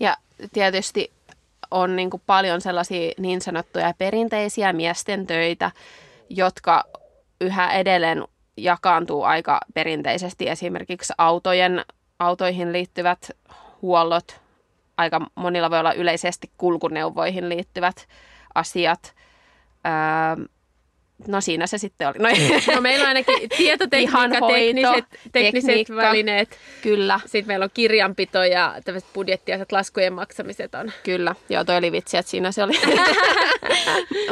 Ja 0.00 0.16
tietysti 0.52 1.12
on 1.70 1.96
niin 1.96 2.10
kuin 2.10 2.22
paljon 2.26 2.60
sellaisia 2.60 3.12
niin 3.18 3.40
sanottuja 3.40 3.94
perinteisiä 3.98 4.72
miesten 4.72 5.26
töitä, 5.26 5.70
jotka 6.30 6.84
yhä 7.40 7.72
edelleen 7.72 8.24
jakaantuu 8.56 9.22
aika 9.22 9.60
perinteisesti 9.74 10.48
esimerkiksi 10.48 11.12
autojen, 11.18 11.84
autoihin 12.18 12.72
liittyvät 12.72 13.30
huollot, 13.82 14.41
aika 14.96 15.20
monilla 15.34 15.70
voi 15.70 15.78
olla 15.78 15.92
yleisesti 15.92 16.50
kulkuneuvoihin 16.58 17.48
liittyvät 17.48 18.08
asiat. 18.54 19.14
Öö, 19.86 20.46
no 21.26 21.40
siinä 21.40 21.66
se 21.66 21.78
sitten 21.78 22.08
oli. 22.08 22.18
No, 22.18 22.28
no 22.74 22.80
meillä 22.80 23.02
on 23.02 23.08
ainakin 23.08 23.48
tietotekniikka, 23.56 24.46
tekniset, 24.46 25.04
tekniset 25.32 25.68
tekniikka, 25.68 25.96
välineet. 25.96 26.58
Kyllä. 26.82 27.20
Sitten 27.26 27.46
meillä 27.46 27.64
on 27.64 27.70
kirjanpito 27.74 28.44
ja 28.44 28.74
tämmöiset 28.84 29.12
budjettiaset, 29.12 29.72
laskujen 29.72 30.12
maksamiset 30.12 30.74
on. 30.74 30.92
Kyllä, 31.02 31.34
joo 31.48 31.64
toi 31.64 31.76
oli 31.76 31.92
vitsi, 31.92 32.16
että 32.16 32.30
siinä 32.30 32.52
se 32.52 32.62
oli. 32.62 32.72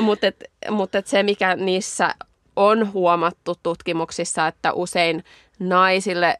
Mutta 0.00 0.26
mut 0.70 0.90
se, 1.04 1.22
mikä 1.22 1.56
niissä 1.56 2.14
on 2.56 2.92
huomattu 2.92 3.54
tutkimuksissa, 3.62 4.46
että 4.46 4.72
usein 4.72 5.24
naisille 5.58 6.36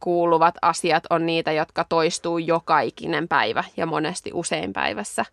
kuuluvat 0.00 0.54
asiat 0.62 1.04
on 1.10 1.26
niitä, 1.26 1.52
jotka 1.52 1.84
toistuu 1.88 2.38
joka 2.38 2.80
ikinen 2.80 3.28
päivä 3.28 3.64
ja 3.76 3.86
monesti 3.86 4.30
usein 4.34 4.72
päivässä. 4.72 5.24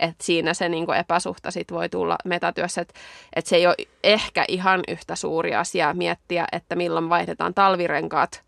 Et 0.00 0.20
siinä 0.20 0.54
se 0.54 0.68
niinku 0.68 0.92
epäsuhta 0.92 1.50
sit 1.50 1.72
voi 1.72 1.88
tulla 1.88 2.16
metatyössä, 2.24 2.80
että 2.80 2.94
et 3.36 3.46
se 3.46 3.56
ei 3.56 3.66
ole 3.66 3.74
ehkä 4.02 4.44
ihan 4.48 4.80
yhtä 4.88 5.16
suuri 5.16 5.54
asia 5.54 5.94
miettiä, 5.94 6.46
että 6.52 6.76
milloin 6.76 7.08
vaihdetaan 7.08 7.54
talvirenkaat, 7.54 8.42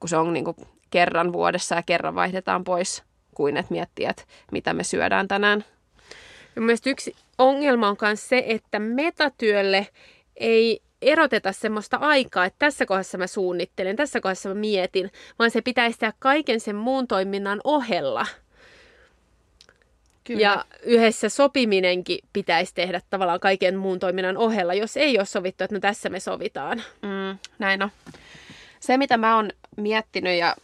kun 0.00 0.08
se 0.08 0.16
on 0.16 0.32
niinku 0.32 0.56
kerran 0.90 1.32
vuodessa 1.32 1.74
ja 1.74 1.82
kerran 1.82 2.14
vaihdetaan 2.14 2.64
pois, 2.64 3.02
kuin 3.34 3.56
että 3.56 3.72
miettiä, 3.72 4.10
että 4.10 4.22
mitä 4.52 4.74
me 4.74 4.84
syödään 4.84 5.28
tänään. 5.28 5.64
Mielestäni 6.56 6.92
yksi 6.92 7.14
ongelma 7.38 7.88
on 7.88 7.96
myös 8.02 8.28
se, 8.28 8.44
että 8.46 8.78
metatyölle 8.78 9.86
ei 10.36 10.82
eroteta 11.02 11.52
semmoista 11.52 11.96
aikaa, 11.96 12.44
että 12.44 12.58
tässä 12.58 12.86
kohdassa 12.86 13.18
mä 13.18 13.26
suunnittelen, 13.26 13.96
tässä 13.96 14.20
kohdassa 14.20 14.48
mä 14.48 14.54
mietin, 14.54 15.10
vaan 15.38 15.50
se 15.50 15.62
pitäisi 15.62 15.98
tehdä 15.98 16.12
kaiken 16.18 16.60
sen 16.60 16.76
muun 16.76 17.08
toiminnan 17.08 17.60
ohella. 17.64 18.26
Kyllä. 20.24 20.40
Ja 20.40 20.64
yhdessä 20.82 21.28
sopiminenkin 21.28 22.18
pitäisi 22.32 22.74
tehdä 22.74 23.00
tavallaan 23.10 23.40
kaiken 23.40 23.76
muun 23.78 23.98
toiminnan 23.98 24.36
ohella, 24.36 24.74
jos 24.74 24.96
ei 24.96 25.18
ole 25.18 25.26
sovittu, 25.26 25.64
että 25.64 25.76
no 25.76 25.80
tässä 25.80 26.08
me 26.08 26.20
sovitaan. 26.20 26.82
Mm, 27.02 27.38
näin 27.58 27.82
on. 27.82 27.90
Se, 28.80 28.96
mitä 28.96 29.16
mä 29.16 29.36
oon 29.36 29.50
miettinyt 29.76 30.38
ja, 30.38 30.56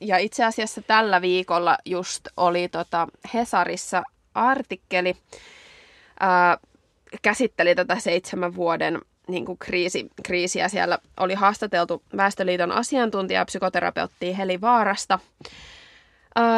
ja 0.00 0.18
itse 0.18 0.44
asiassa 0.44 0.82
tällä 0.82 1.20
viikolla 1.20 1.78
just 1.84 2.28
oli 2.36 2.68
tota 2.68 3.08
Hesarissa 3.34 4.02
artikkeli, 4.34 5.16
ää, 6.20 6.58
käsitteli 7.22 7.74
tätä 7.74 7.98
seitsemän 7.98 8.54
vuoden 8.54 9.00
niin 9.30 9.44
kuin 9.44 9.58
kriisi, 9.58 10.10
kriisiä. 10.22 10.68
Siellä 10.68 10.98
oli 11.20 11.34
haastateltu 11.34 12.02
Väestöliiton 12.16 12.72
asiantuntija 12.72 13.44
psykoterapeutti 13.44 14.38
Heli 14.38 14.60
Vaarasta. 14.60 15.18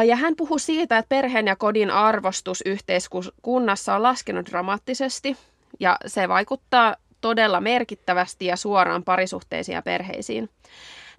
Ja 0.06 0.16
hän 0.16 0.36
puhui 0.36 0.60
siitä, 0.60 0.98
että 0.98 1.08
perheen 1.08 1.46
ja 1.46 1.56
kodin 1.56 1.90
arvostus 1.90 2.62
yhteiskunnassa 2.66 3.94
on 3.94 4.02
laskenut 4.02 4.46
dramaattisesti 4.46 5.36
ja 5.80 5.96
se 6.06 6.28
vaikuttaa 6.28 6.96
todella 7.20 7.60
merkittävästi 7.60 8.46
ja 8.46 8.56
suoraan 8.56 9.04
parisuhteisiin 9.04 9.74
ja 9.74 9.82
perheisiin. 9.82 10.50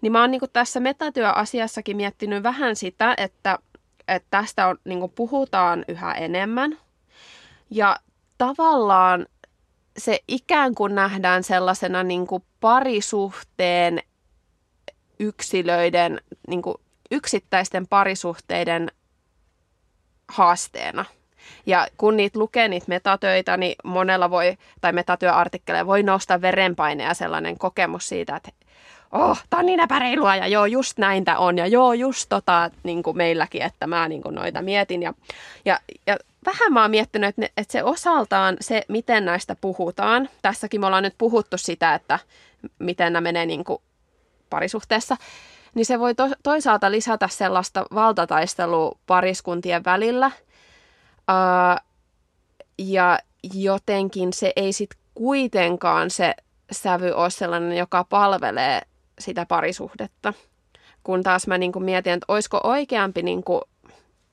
Niin 0.01 0.11
mä 0.11 0.21
oon 0.21 0.31
niin 0.31 0.41
tässä 0.53 0.79
metatyöasiassakin 0.79 1.97
miettinyt 1.97 2.43
vähän 2.43 2.75
sitä, 2.75 3.13
että, 3.17 3.59
että 4.07 4.27
tästä 4.29 4.67
on, 4.67 4.77
niin 4.85 5.11
puhutaan 5.15 5.85
yhä 5.87 6.13
enemmän. 6.13 6.77
Ja 7.69 7.97
tavallaan 8.37 9.25
se 9.97 10.19
ikään 10.27 10.75
kuin 10.75 10.95
nähdään 10.95 11.43
sellaisena 11.43 12.03
niin 12.03 12.27
kuin 12.27 12.43
parisuhteen 12.59 14.03
yksilöiden, 15.19 16.21
niin 16.47 16.61
kuin 16.61 16.75
yksittäisten 17.11 17.87
parisuhteiden 17.87 18.91
haasteena. 20.27 21.05
Ja 21.65 21.87
kun 21.97 22.17
niitä 22.17 22.39
lukee 22.39 22.67
niitä 22.67 22.85
metatöitä, 22.89 23.57
niin 23.57 23.75
monella 23.83 24.29
voi, 24.29 24.57
tai 24.81 24.93
metatyöartikkeleja 24.93 25.87
voi 25.87 26.03
nousta 26.03 26.41
verenpaine 26.41 27.03
ja 27.03 27.13
sellainen 27.13 27.57
kokemus 27.57 28.09
siitä, 28.09 28.35
että 28.35 28.51
oh, 29.13 29.43
tää 29.49 29.59
on 29.59 29.65
niin 29.65 29.79
epäreilua 29.79 30.35
ja 30.35 30.47
joo, 30.47 30.65
just 30.65 30.97
näin 30.97 31.25
tää 31.25 31.37
on 31.37 31.57
ja 31.57 31.67
joo, 31.67 31.93
just 31.93 32.25
tota 32.29 32.71
niin 32.83 33.03
kuin 33.03 33.17
meilläkin, 33.17 33.61
että 33.61 33.87
mä 33.87 34.07
niin 34.07 34.21
kuin 34.21 34.35
noita 34.35 34.61
mietin. 34.61 35.03
Ja, 35.03 35.13
ja, 35.65 35.79
ja 36.07 36.17
vähän 36.45 36.73
mä 36.73 36.81
oon 36.81 36.91
miettinyt, 36.91 37.29
että, 37.29 37.41
ne, 37.41 37.51
että 37.57 37.71
se 37.71 37.83
osaltaan 37.83 38.57
se, 38.61 38.83
miten 38.87 39.25
näistä 39.25 39.55
puhutaan. 39.61 40.29
Tässäkin 40.41 40.81
me 40.81 40.87
ollaan 40.87 41.03
nyt 41.03 41.15
puhuttu 41.17 41.57
sitä, 41.57 41.93
että 41.93 42.19
miten 42.79 43.13
nämä 43.13 43.21
menee 43.21 43.45
niin 43.45 43.63
kuin 43.63 43.81
parisuhteessa. 44.49 45.17
Niin 45.75 45.85
se 45.85 45.99
voi 45.99 46.15
to, 46.15 46.29
toisaalta 46.43 46.91
lisätä 46.91 47.27
sellaista 47.27 47.85
valtataistelua 47.93 48.97
pariskuntien 49.07 49.85
välillä. 49.85 50.31
Ää, 51.27 51.81
ja 52.77 53.19
jotenkin 53.53 54.33
se 54.33 54.53
ei 54.55 54.73
sitten 54.73 54.99
kuitenkaan 55.15 56.09
se 56.09 56.35
sävy 56.71 57.11
ole 57.11 57.29
sellainen, 57.29 57.77
joka 57.77 58.03
palvelee 58.03 58.81
sitä 59.19 59.45
parisuhdetta. 59.45 60.33
Kun 61.03 61.23
taas 61.23 61.47
mä 61.47 61.57
niin 61.57 61.71
kuin 61.71 61.85
mietin, 61.85 62.13
että 62.13 62.25
olisiko 62.27 62.59
oikeampi 62.63 63.21
niin 63.21 63.43
kuin 63.43 63.61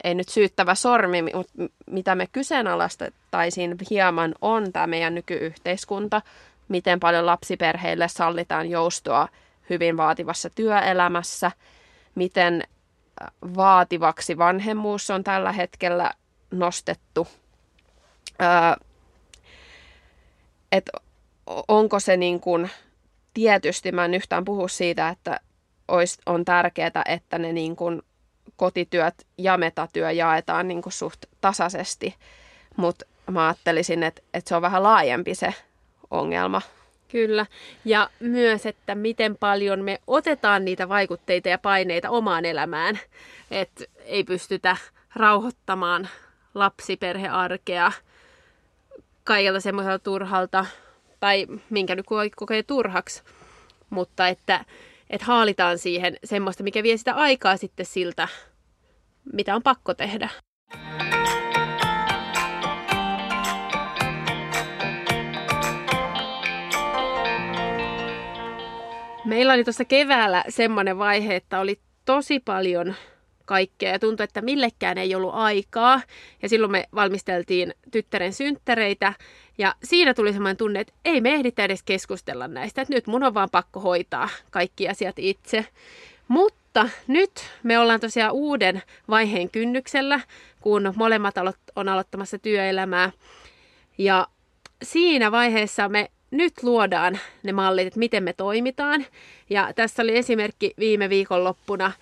ei 0.04 0.14
nyt 0.14 0.28
syyttävä 0.28 0.74
sormi, 0.74 1.22
mutta 1.22 1.52
mitä 1.86 2.14
me 2.14 2.26
kyseenalaistettaisiin 2.32 3.76
hieman 3.90 4.34
on 4.40 4.72
tämä 4.72 4.86
meidän 4.86 5.14
nykyyhteiskunta, 5.14 6.22
miten 6.68 7.00
paljon 7.00 7.26
lapsiperheille 7.26 8.08
sallitaan 8.08 8.70
joustoa 8.70 9.28
hyvin 9.70 9.96
vaativassa 9.96 10.50
työelämässä, 10.50 11.50
miten 12.14 12.64
vaativaksi 13.56 14.38
vanhemmuus 14.38 15.10
on 15.10 15.24
tällä 15.24 15.52
hetkellä 15.52 16.10
nostettu. 16.50 17.28
Öö, 18.42 18.86
että 20.72 20.92
onko 21.68 22.00
se 22.00 22.16
niin 22.16 22.40
kuin, 22.40 22.70
tietysti 23.34 23.92
mä 23.92 24.04
en 24.04 24.14
yhtään 24.14 24.44
puhu 24.44 24.68
siitä, 24.68 25.08
että 25.08 25.40
olisi, 25.88 26.18
on 26.26 26.44
tärkeää, 26.44 27.02
että 27.08 27.38
ne 27.38 27.52
niin 27.52 27.76
kuin 27.76 28.02
kotityöt 28.56 29.26
ja 29.38 29.56
metatyö 29.56 30.10
jaetaan 30.10 30.68
niin 30.68 30.82
kuin 30.82 30.92
suht 30.92 31.24
tasaisesti, 31.40 32.14
mutta 32.76 33.06
mä 33.30 33.46
ajattelisin, 33.46 34.02
että, 34.02 34.22
että 34.34 34.48
se 34.48 34.56
on 34.56 34.62
vähän 34.62 34.82
laajempi 34.82 35.34
se 35.34 35.54
ongelma. 36.10 36.62
Kyllä. 37.08 37.46
Ja 37.84 38.10
myös, 38.20 38.66
että 38.66 38.94
miten 38.94 39.36
paljon 39.36 39.84
me 39.84 40.00
otetaan 40.06 40.64
niitä 40.64 40.88
vaikutteita 40.88 41.48
ja 41.48 41.58
paineita 41.58 42.10
omaan 42.10 42.44
elämään. 42.44 42.98
Että 43.50 43.84
ei 44.04 44.24
pystytä 44.24 44.76
rauhoittamaan 45.16 46.08
lapsiperhearkea 46.54 47.92
kaikilta 49.24 49.60
semmoiselta 49.60 49.98
turhalta, 49.98 50.66
tai 51.20 51.46
minkä 51.70 51.94
nyt 51.94 52.06
kokee 52.36 52.62
turhaksi, 52.62 53.22
mutta 53.90 54.28
että, 54.28 54.64
että 55.10 55.26
haalitaan 55.26 55.78
siihen 55.78 56.16
semmoista, 56.24 56.62
mikä 56.62 56.82
vie 56.82 56.96
sitä 56.96 57.14
aikaa 57.14 57.56
sitten 57.56 57.86
siltä, 57.86 58.28
mitä 59.32 59.54
on 59.54 59.62
pakko 59.62 59.94
tehdä. 59.94 60.30
Meillä 69.24 69.52
oli 69.52 69.64
tuossa 69.64 69.84
keväällä 69.84 70.44
semmoinen 70.48 70.98
vaihe, 70.98 71.36
että 71.36 71.60
oli 71.60 71.80
tosi 72.04 72.40
paljon 72.40 72.94
kaikkea 73.46 73.92
ja 73.92 73.98
tuntui, 73.98 74.24
että 74.24 74.42
millekään 74.42 74.98
ei 74.98 75.14
ollut 75.14 75.34
aikaa. 75.34 76.00
Ja 76.42 76.48
silloin 76.48 76.72
me 76.72 76.88
valmisteltiin 76.94 77.74
tyttären 77.90 78.32
synttereitä 78.32 79.12
ja 79.60 79.74
siinä 79.84 80.14
tuli 80.14 80.32
semmoinen 80.32 80.56
tunne, 80.56 80.80
että 80.80 80.92
ei 81.04 81.20
me 81.20 81.34
ehditä 81.34 81.64
edes 81.64 81.82
keskustella 81.82 82.48
näistä, 82.48 82.82
että 82.82 82.94
nyt 82.94 83.06
mun 83.06 83.22
on 83.22 83.34
vaan 83.34 83.50
pakko 83.50 83.80
hoitaa 83.80 84.28
kaikki 84.50 84.88
asiat 84.88 85.18
itse. 85.18 85.66
Mutta 86.28 86.88
nyt 87.06 87.30
me 87.62 87.78
ollaan 87.78 88.00
tosiaan 88.00 88.32
uuden 88.32 88.82
vaiheen 89.08 89.50
kynnyksellä, 89.50 90.20
kun 90.60 90.92
molemmat 90.96 91.34
on 91.76 91.88
aloittamassa 91.88 92.38
työelämää. 92.38 93.12
Ja 93.98 94.26
siinä 94.82 95.32
vaiheessa 95.32 95.88
me 95.88 96.10
nyt 96.30 96.52
luodaan 96.62 97.18
ne 97.42 97.52
mallit, 97.52 97.86
että 97.86 97.98
miten 97.98 98.22
me 98.22 98.32
toimitaan. 98.32 99.06
Ja 99.50 99.72
tässä 99.74 100.02
oli 100.02 100.16
esimerkki 100.16 100.74
viime 100.78 101.08
viikonloppuna. 101.08 101.92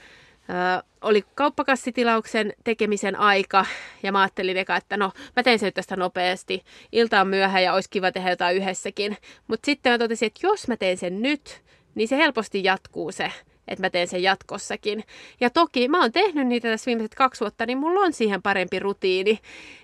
Oli 1.01 1.25
kauppakassitilauksen 1.35 2.53
tekemisen 2.65 3.17
aika 3.17 3.67
ja 4.03 4.13
mä 4.13 4.21
ajattelin 4.21 4.57
eka, 4.57 4.77
että 4.77 4.97
no 4.97 5.13
mä 5.37 5.43
teen 5.43 5.59
sen 5.59 5.73
tästä 5.73 5.97
nopeasti. 5.97 6.63
Ilta 6.93 7.21
on 7.21 7.29
myöhä 7.29 7.61
ja 7.61 7.75
olisi 7.75 7.91
kiva 7.91 8.13
tehdä 8.13 8.31
jotain 8.31 8.57
yhdessäkin. 8.57 9.17
Mutta 9.49 9.67
sitten 9.67 9.93
mä 9.93 9.99
totesin, 9.99 10.27
että 10.27 10.47
jos 10.47 10.69
mä 10.69 10.77
teen 10.77 10.97
sen 10.97 11.23
nyt, 11.23 11.63
niin 11.95 12.09
se 12.09 12.17
helposti 12.17 12.65
jatkuu 12.65 13.13
se 13.13 13.33
että 13.69 13.83
mä 13.83 13.91
teen 13.91 14.09
sen 14.09 14.23
jatkossakin. 14.23 15.05
Ja 15.41 15.51
toki 15.51 15.89
mä 15.89 16.01
oon 16.01 16.13
tehnyt 16.13 16.47
niitä 16.47 16.69
tässä 16.69 16.87
viimeiset 16.87 17.15
kaksi 17.15 17.41
vuotta, 17.41 17.67
niin 17.67 17.79
mulla 17.79 18.01
on 18.01 18.13
siihen 18.13 18.43
parempi 18.43 18.79
rutiini. 18.79 19.39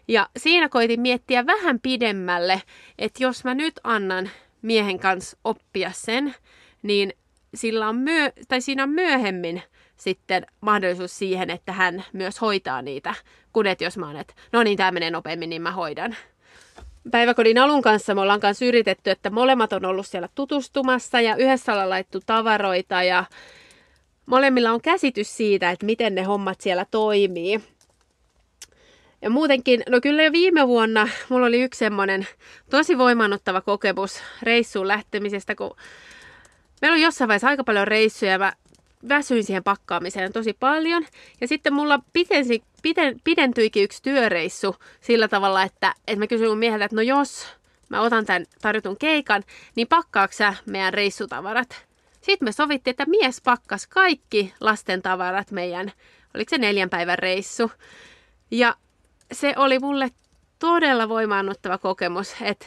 Ja 0.08 0.28
siinä 0.36 0.68
koitin 0.68 1.00
miettiä 1.00 1.46
vähän 1.46 1.80
pidemmälle, 1.80 2.62
että 2.98 3.22
jos 3.22 3.44
mä 3.44 3.54
nyt 3.54 3.80
annan 3.84 4.30
miehen 4.62 4.98
kanssa 4.98 5.36
oppia 5.44 5.90
sen, 5.94 6.34
niin 6.82 7.12
sillä 7.54 7.88
on 7.88 7.96
myö- 7.96 8.32
tai 8.48 8.60
siinä 8.60 8.82
on 8.82 8.90
myöhemmin 8.90 9.62
sitten 10.04 10.46
mahdollisuus 10.60 11.18
siihen, 11.18 11.50
että 11.50 11.72
hän 11.72 12.04
myös 12.12 12.40
hoitaa 12.40 12.82
niitä, 12.82 13.14
kun 13.52 13.66
et 13.66 13.80
jos 13.80 13.98
mä 13.98 14.06
oon, 14.06 14.16
että 14.16 14.34
no 14.52 14.62
niin, 14.62 14.76
tämä 14.76 14.92
menee 14.92 15.10
nopeammin, 15.10 15.50
niin 15.50 15.62
mä 15.62 15.70
hoidan. 15.70 16.16
Päiväkodin 17.10 17.58
alun 17.58 17.82
kanssa 17.82 18.14
me 18.14 18.20
ollaan 18.20 18.40
kanssa 18.40 18.64
yritetty, 18.64 19.10
että 19.10 19.30
molemmat 19.30 19.72
on 19.72 19.84
ollut 19.84 20.06
siellä 20.06 20.28
tutustumassa 20.34 21.20
ja 21.20 21.36
yhdessä 21.36 21.72
ollaan 21.72 21.90
laittu 21.90 22.20
tavaroita 22.26 23.02
ja 23.02 23.24
molemmilla 24.26 24.72
on 24.72 24.80
käsitys 24.80 25.36
siitä, 25.36 25.70
että 25.70 25.86
miten 25.86 26.14
ne 26.14 26.22
hommat 26.22 26.60
siellä 26.60 26.86
toimii. 26.90 27.60
Ja 29.22 29.30
muutenkin, 29.30 29.82
no 29.88 30.00
kyllä 30.00 30.22
jo 30.22 30.32
viime 30.32 30.68
vuonna 30.68 31.08
mulla 31.28 31.46
oli 31.46 31.62
yksi 31.62 31.78
semmoinen 31.78 32.26
tosi 32.70 32.98
voimannuttava 32.98 33.60
kokemus 33.60 34.22
reissuun 34.42 34.88
lähtemisestä, 34.88 35.54
kun 35.54 35.76
meillä 36.82 36.94
oli 36.94 37.02
jossain 37.02 37.28
vaiheessa 37.28 37.48
aika 37.48 37.64
paljon 37.64 37.88
reissuja 37.88 38.32
ja 38.32 38.38
mä 38.38 38.52
väsyin 39.08 39.44
siihen 39.44 39.64
pakkaamiseen 39.64 40.32
tosi 40.32 40.52
paljon. 40.52 41.06
Ja 41.40 41.48
sitten 41.48 41.72
mulla 41.72 42.00
pitensi, 42.12 42.62
piten, 42.82 43.20
pidentyikin 43.24 43.84
yksi 43.84 44.02
työreissu 44.02 44.76
sillä 45.00 45.28
tavalla, 45.28 45.62
että, 45.62 45.94
että 46.06 46.18
mä 46.18 46.26
kysyin 46.26 46.50
mun 46.50 46.58
mieheltä, 46.58 46.84
että 46.84 46.96
no 46.96 47.02
jos 47.02 47.46
mä 47.88 48.00
otan 48.00 48.26
tämän 48.26 48.46
tarjotun 48.62 48.96
keikan, 48.98 49.44
niin 49.76 49.88
pakkaako 49.88 50.32
sä 50.32 50.54
meidän 50.66 50.94
reissutavarat? 50.94 51.86
Sitten 52.20 52.48
me 52.48 52.52
sovittiin, 52.52 52.92
että 52.92 53.06
mies 53.06 53.40
pakkas 53.44 53.86
kaikki 53.86 54.54
lasten 54.60 55.02
tavarat 55.02 55.50
meidän, 55.50 55.92
oliko 56.34 56.50
se 56.50 56.58
neljän 56.58 56.90
päivän 56.90 57.18
reissu. 57.18 57.70
Ja 58.50 58.76
se 59.32 59.54
oli 59.56 59.78
mulle 59.78 60.10
todella 60.58 61.08
voimaannuttava 61.08 61.78
kokemus, 61.78 62.34
että 62.40 62.66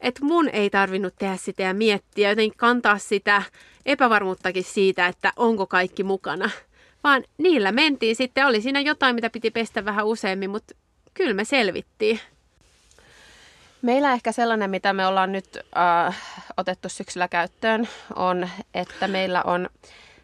että 0.00 0.24
mun 0.24 0.48
ei 0.48 0.70
tarvinnut 0.70 1.14
tehdä 1.18 1.36
sitä 1.36 1.62
ja 1.62 1.74
miettiä, 1.74 2.28
jotenkin 2.28 2.58
kantaa 2.58 2.98
sitä 2.98 3.42
epävarmuuttakin 3.86 4.64
siitä, 4.64 5.06
että 5.06 5.32
onko 5.36 5.66
kaikki 5.66 6.02
mukana. 6.02 6.50
Vaan 7.04 7.24
niillä 7.38 7.72
mentiin 7.72 8.16
sitten, 8.16 8.46
oli 8.46 8.60
siinä 8.60 8.80
jotain, 8.80 9.14
mitä 9.14 9.30
piti 9.30 9.50
pestä 9.50 9.84
vähän 9.84 10.06
useammin, 10.06 10.50
mutta 10.50 10.74
kyllä 11.14 11.34
me 11.34 11.44
selvittiin. 11.44 12.20
Meillä 13.82 14.12
ehkä 14.12 14.32
sellainen, 14.32 14.70
mitä 14.70 14.92
me 14.92 15.06
ollaan 15.06 15.32
nyt 15.32 15.58
äh, 15.76 16.22
otettu 16.56 16.88
syksyllä 16.88 17.28
käyttöön, 17.28 17.88
on, 18.16 18.48
että 18.74 19.08
meillä 19.08 19.42
on 19.42 19.68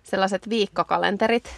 sellaiset 0.03 0.49
viikkokalenterit, 0.49 1.55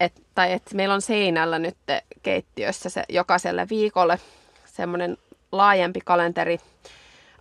et, 0.00 0.22
tai 0.34 0.52
että 0.52 0.74
meillä 0.74 0.94
on 0.94 1.02
seinällä 1.02 1.58
nyt 1.58 1.76
keittiössä 2.22 2.90
se 2.90 3.04
jokaiselle 3.08 3.66
viikolle 3.70 4.18
semmoinen 4.64 5.18
laajempi 5.52 6.00
kalenteri. 6.04 6.58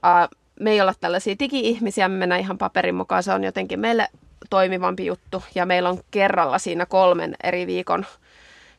Äh, 0.06 0.30
me 0.60 0.72
ei 0.72 0.82
olla 0.82 0.94
tällaisia 1.00 1.36
digi-ihmisiä, 1.40 2.10
me 2.10 2.18
mennään 2.18 2.42
ihan 2.42 2.58
paperin 2.58 2.96
mukaan, 2.96 3.24
se 3.24 3.34
on 3.34 3.44
jotenkin 3.44 3.80
meille 3.80 4.08
toimivampi 4.50 5.06
juttu. 5.06 5.44
Ja 5.56 5.66
meillä 5.66 5.90
on 5.90 6.00
kerralla 6.12 6.60
siinä 6.60 6.86
kolmen 6.86 7.36
eri 7.44 7.68
viikon 7.68 8.06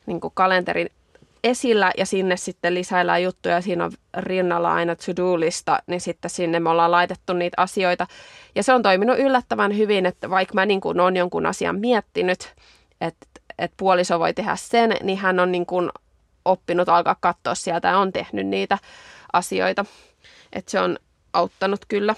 niin 0.05 0.19
kalenterin 0.33 0.89
esillä 1.43 1.91
ja 1.97 2.05
sinne 2.05 2.37
sitten 2.37 2.73
lisäillään 2.73 3.23
juttuja. 3.23 3.61
Siinä 3.61 3.85
on 3.85 3.91
rinnalla 4.17 4.73
aina 4.73 4.95
to-do-lista, 4.95 5.79
niin 5.87 6.01
sitten 6.01 6.31
sinne 6.31 6.59
me 6.59 6.69
ollaan 6.69 6.91
laitettu 6.91 7.33
niitä 7.33 7.61
asioita. 7.61 8.07
Ja 8.55 8.63
se 8.63 8.73
on 8.73 8.83
toiminut 8.83 9.19
yllättävän 9.19 9.77
hyvin, 9.77 10.05
että 10.05 10.29
vaikka 10.29 10.53
mä 10.53 10.65
niin 10.65 10.81
kuin 10.81 10.99
olen 10.99 11.15
jonkun 11.15 11.45
asian 11.45 11.79
miettinyt, 11.79 12.55
että, 13.01 13.27
että 13.59 13.75
puoliso 13.77 14.19
voi 14.19 14.33
tehdä 14.33 14.55
sen, 14.55 14.95
niin 15.03 15.17
hän 15.17 15.39
on 15.39 15.51
niin 15.51 15.65
kuin 15.65 15.89
oppinut 16.45 16.89
alkaa 16.89 17.15
katsoa 17.19 17.55
sieltä 17.55 17.87
ja 17.87 17.97
on 17.97 18.11
tehnyt 18.11 18.47
niitä 18.47 18.77
asioita. 19.33 19.85
Että 20.53 20.71
se 20.71 20.79
on 20.79 20.97
auttanut 21.33 21.85
kyllä. 21.87 22.15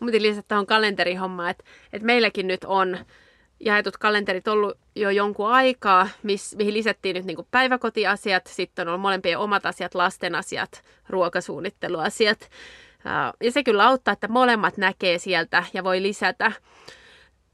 Mutta 0.00 0.22
lisätä 0.22 0.48
tuohon 0.48 0.66
kalenterihommaan, 0.66 1.50
että, 1.50 1.64
että 1.92 2.06
meilläkin 2.06 2.46
nyt 2.46 2.64
on 2.64 2.98
jaetut 3.60 3.96
kalenterit 3.96 4.48
ollut 4.48 4.78
jo 4.94 5.10
jonkun 5.10 5.50
aikaa, 5.50 6.08
miss, 6.22 6.56
mihin 6.56 6.74
lisättiin 6.74 7.16
nyt 7.16 7.24
niin 7.24 7.46
päiväkotiasiat, 7.50 8.46
sitten 8.46 8.82
on 8.82 8.88
ollut 8.88 9.02
molempien 9.02 9.38
omat 9.38 9.66
asiat, 9.66 9.94
lasten 9.94 10.34
asiat, 10.34 10.82
ruokasuunnitteluasiat. 11.08 12.50
Ja 13.42 13.52
se 13.52 13.62
kyllä 13.62 13.86
auttaa, 13.86 14.12
että 14.12 14.28
molemmat 14.28 14.76
näkee 14.76 15.18
sieltä 15.18 15.64
ja 15.74 15.84
voi 15.84 16.02
lisätä. 16.02 16.52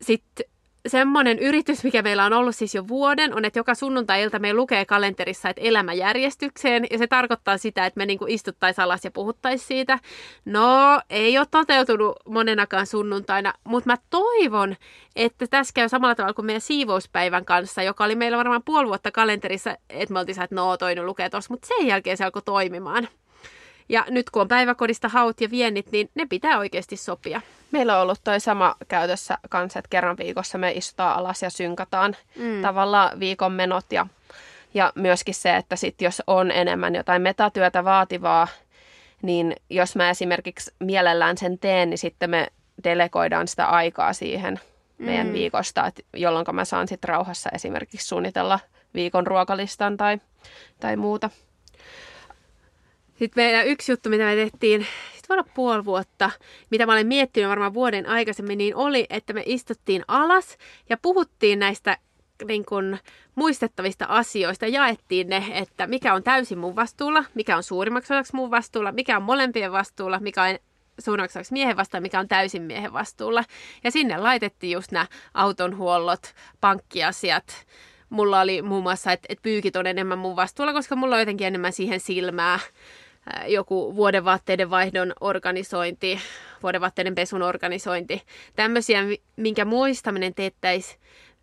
Sitten 0.03 0.47
semmoinen 0.89 1.39
yritys, 1.39 1.85
mikä 1.85 2.03
meillä 2.03 2.25
on 2.25 2.33
ollut 2.33 2.57
siis 2.57 2.75
jo 2.75 2.89
vuoden, 2.89 3.35
on, 3.35 3.45
että 3.45 3.59
joka 3.59 3.75
sunnuntai-ilta 3.75 4.39
me 4.39 4.55
lukee 4.55 4.85
kalenterissa, 4.85 5.49
että 5.49 5.63
elämäjärjestykseen, 5.63 6.87
ja 6.91 6.99
se 6.99 7.07
tarkoittaa 7.07 7.59
sitä, 7.59 7.87
että 7.87 7.99
me 7.99 8.07
niinku 8.07 8.27
istuttaisiin 8.29 8.85
alas 8.85 9.05
ja 9.05 9.11
puhuttaisiin 9.11 9.69
siitä. 9.69 9.99
No, 10.45 11.01
ei 11.11 11.39
ole 11.39 11.47
toteutunut 11.51 12.17
monenakaan 12.29 12.87
sunnuntaina, 12.87 13.55
mutta 13.65 13.91
mä 13.91 13.97
toivon, 14.11 14.77
että 15.17 15.47
tässä 15.47 15.73
käy 15.75 15.89
samalla 15.89 16.15
tavalla 16.15 16.35
kuin 16.35 16.47
meidän 16.47 16.61
siivouspäivän 16.61 17.45
kanssa, 17.45 17.83
joka 17.83 18.05
oli 18.05 18.15
meillä 18.15 18.39
varmaan 18.39 18.63
puoli 18.65 18.89
vuotta 18.89 19.11
kalenterissa, 19.11 19.77
että 19.91 20.13
me 20.13 20.19
oltiin 20.19 20.43
että 20.43 20.55
no, 20.55 20.77
toinen 20.77 21.07
lukee 21.07 21.31
tuossa, 21.31 21.53
mutta 21.53 21.69
sen 21.69 21.87
jälkeen 21.87 22.17
se 22.17 22.25
alkoi 22.25 22.43
toimimaan. 22.43 23.09
Ja 23.89 24.05
nyt 24.09 24.31
kun 24.31 24.43
on 24.43 24.49
päiväkodista 24.49 25.09
haut 25.09 25.41
ja 25.41 25.51
viennit, 25.51 25.93
niin 25.93 26.11
ne 26.15 26.27
pitää 26.27 26.59
oikeasti 26.59 26.97
sopia. 26.97 27.41
Meillä 27.73 27.97
on 27.97 28.03
ollut 28.03 28.21
toi 28.25 28.41
sama 28.41 28.77
käytössä 28.89 29.39
kanssa, 29.51 29.79
että 29.79 29.89
kerran 29.91 30.17
viikossa 30.17 30.59
me 30.59 30.73
istutaan 30.73 31.19
alas 31.19 31.43
ja 31.43 31.51
synkataan 31.51 32.17
mm. 32.37 32.63
tavallaan 32.63 33.21
viikon 33.21 33.53
menot 33.53 33.93
ja, 33.93 34.07
ja 34.75 34.93
myöskin 34.95 35.35
se, 35.35 35.57
että 35.57 35.77
sit 35.77 36.03
jos 36.03 36.23
on 36.27 36.51
enemmän 36.51 36.95
jotain 36.95 37.23
metatyötä 37.23 37.85
vaativaa, 37.85 38.49
niin 39.23 39.57
jos 39.71 39.97
mä 39.97 40.11
esimerkiksi 40.11 40.75
mielellään 40.79 41.39
sen 41.39 41.59
teen, 41.59 41.91
niin 41.91 41.99
sitten 41.99 42.31
me 42.31 42.47
delegoidaan 42.85 43.49
sitä 43.49 43.67
aikaa 43.67 44.13
siihen. 44.13 44.61
meidän 44.99 45.27
mm. 45.27 45.33
viikosta, 45.33 45.87
et, 45.87 46.07
jolloin 46.17 46.47
mä 46.53 46.65
saan 46.65 46.89
sitten 46.89 47.09
rauhassa 47.09 47.51
esimerkiksi 47.55 48.07
suunnitella 48.07 48.59
viikon 48.95 49.27
ruokalistan 49.27 49.97
tai, 49.97 50.19
tai 50.81 50.97
muuta. 50.97 51.31
Sitten 53.19 53.45
meidän 53.45 53.67
yksi 53.67 53.93
juttu, 53.93 54.09
mitä 54.09 54.25
me 54.25 54.35
tehtiin, 54.35 54.87
voi 55.33 55.39
olla 55.39 55.53
puoli 55.55 55.85
vuotta, 55.85 56.31
mitä 56.71 56.87
mä 56.87 56.93
olen 56.93 57.07
miettinyt 57.07 57.51
varmaan 57.51 57.75
vuoden 57.75 58.09
aikaisemmin, 58.09 58.59
niin 58.59 58.77
oli, 58.77 59.07
että 59.11 59.33
me 59.33 59.43
istuttiin 59.47 60.05
alas 60.09 60.57
ja 60.91 60.97
puhuttiin 60.97 61.59
näistä 61.59 61.99
niin 62.47 62.65
kun, 62.65 62.99
muistettavista 63.35 64.05
asioista, 64.09 64.67
jaettiin 64.67 65.29
ne, 65.29 65.45
että 65.53 65.87
mikä 65.87 66.15
on 66.15 66.23
täysin 66.23 66.59
mun 66.59 66.77
vastuulla, 66.77 67.25
mikä 67.35 67.57
on 67.57 67.63
suurimmaksi 67.63 68.15
osaksi 68.15 68.37
mun 68.37 68.51
vastuulla, 68.51 68.93
mikä 68.93 69.17
on 69.17 69.23
molempien 69.23 69.73
vastuulla, 69.73 70.21
mikä 70.21 70.43
on 70.43 70.59
suurimmaksi 70.99 71.39
osaksi 71.39 71.53
miehen 71.53 71.77
vastuulla, 71.77 72.03
mikä 72.03 72.21
on 72.21 72.29
täysin 72.29 72.63
miehen 72.63 72.93
vastuulla. 72.93 73.45
Ja 73.85 73.91
sinne 73.91 74.17
laitettiin 74.17 74.73
just 74.73 74.93
nämä 74.93 75.07
autonhuollot, 75.35 76.35
pankkiasiat, 76.61 77.67
mulla 78.11 78.41
oli 78.41 78.63
muun 78.63 78.83
muassa, 78.83 79.13
että, 79.13 79.27
että 79.29 79.43
pyykit 79.43 79.77
on 79.77 79.87
enemmän 79.87 80.19
mun 80.19 80.37
vastuulla, 80.37 80.73
koska 80.73 80.97
mulla 80.97 81.15
on 81.15 81.21
jotenkin 81.21 81.47
enemmän 81.47 81.73
siihen 81.73 82.01
silmää. 82.01 82.59
Joku 83.47 83.97
vuodenvaatteiden 83.97 84.71
vaihdon 84.71 85.13
organisointi, 85.21 86.21
vuodenvaatteiden 86.63 87.15
pesun 87.15 87.43
organisointi. 87.43 88.23
Tämmöisiä, 88.57 89.01
minkä 89.37 89.65
muistaminen 89.65 90.35
teettäisi 90.35 90.99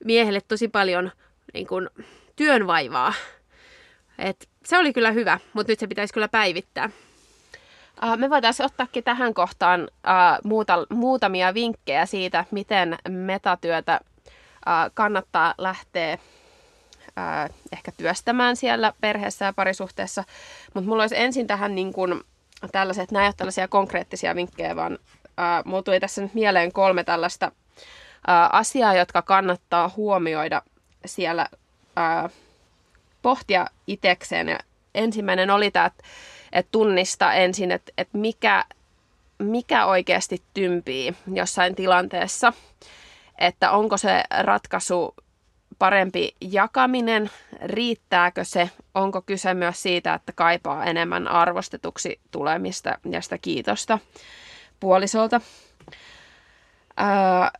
miehelle 0.06 0.42
tosi 0.48 0.68
paljon 0.68 1.12
niin 1.54 1.68
kuin, 1.68 1.90
työnvaivaa. 2.36 3.14
Et 4.18 4.50
se 4.66 4.78
oli 4.78 4.94
kyllä 4.94 5.12
hyvä, 5.12 5.40
mutta 5.54 5.72
nyt 5.72 5.80
se 5.80 5.88
pitäisi 5.88 6.14
kyllä 6.14 6.28
päivittää. 6.28 6.90
Me 8.16 8.30
voitaisiin 8.30 8.66
ottaakin 8.66 9.04
tähän 9.04 9.34
kohtaan 9.34 9.82
uh, 9.82 9.88
muuta, 10.50 10.86
muutamia 10.90 11.54
vinkkejä 11.54 12.06
siitä, 12.06 12.46
miten 12.52 12.98
metatyötä 13.10 14.00
uh, 14.06 14.92
kannattaa 14.94 15.54
lähteä 15.58 16.18
uh, 17.18 17.56
ehkä 17.72 17.92
työstämään 17.92 18.56
siellä 18.56 18.94
perheessä 19.02 19.46
ja 19.46 19.54
parisuhteessa. 19.54 20.24
Mutta 20.74 20.90
mulla 20.90 21.04
olisi 21.04 21.20
ensin 21.20 21.48
tähän 21.48 21.76
niin 21.76 21.94
kun, 21.94 22.24
tällaiset, 22.72 23.12
nämä 23.12 23.34
tällaisia 23.38 23.68
konkreettisia 23.68 24.36
vinkkejä, 24.36 24.76
vaan 24.76 24.94
uh, 24.94 25.66
mulla 25.66 25.84
tuli 25.84 26.00
tässä 26.00 26.22
nyt 26.22 26.34
mieleen 26.34 26.72
kolme 26.72 27.04
tällaista 27.04 27.52
asiaa, 28.52 28.94
jotka 28.94 29.22
kannattaa 29.22 29.92
huomioida 29.96 30.62
siellä 31.06 31.48
ää, 31.96 32.30
pohtia 33.22 33.68
itekseen. 33.88 34.50
Ja 34.50 34.60
ensimmäinen 34.96 35.50
oli 35.50 35.72
tämä, 35.72 35.86
että, 35.86 36.04
että 36.52 36.72
tunnista 36.72 37.34
ensin, 37.34 37.72
että, 37.72 37.92
että 37.98 38.18
mikä, 38.18 38.66
mikä 39.40 39.86
oikeasti 39.86 40.42
tympii 40.54 41.16
jossain 41.34 41.76
tilanteessa. 41.76 42.54
Että 43.38 43.72
onko 43.72 43.98
se 43.98 44.24
ratkaisu 44.40 45.16
parempi 45.80 46.36
jakaminen, 46.42 47.30
riittääkö 47.62 48.44
se, 48.44 48.70
onko 48.96 49.22
kyse 49.22 49.54
myös 49.54 49.82
siitä, 49.82 50.14
että 50.14 50.32
kaipaa 50.32 50.86
enemmän 50.86 51.28
arvostetuksi 51.28 52.20
tulemista 52.32 52.98
ja 53.10 53.22
sitä 53.22 53.38
kiitosta 53.38 54.00
puolisolta. 54.80 55.42
Ää, 56.98 57.52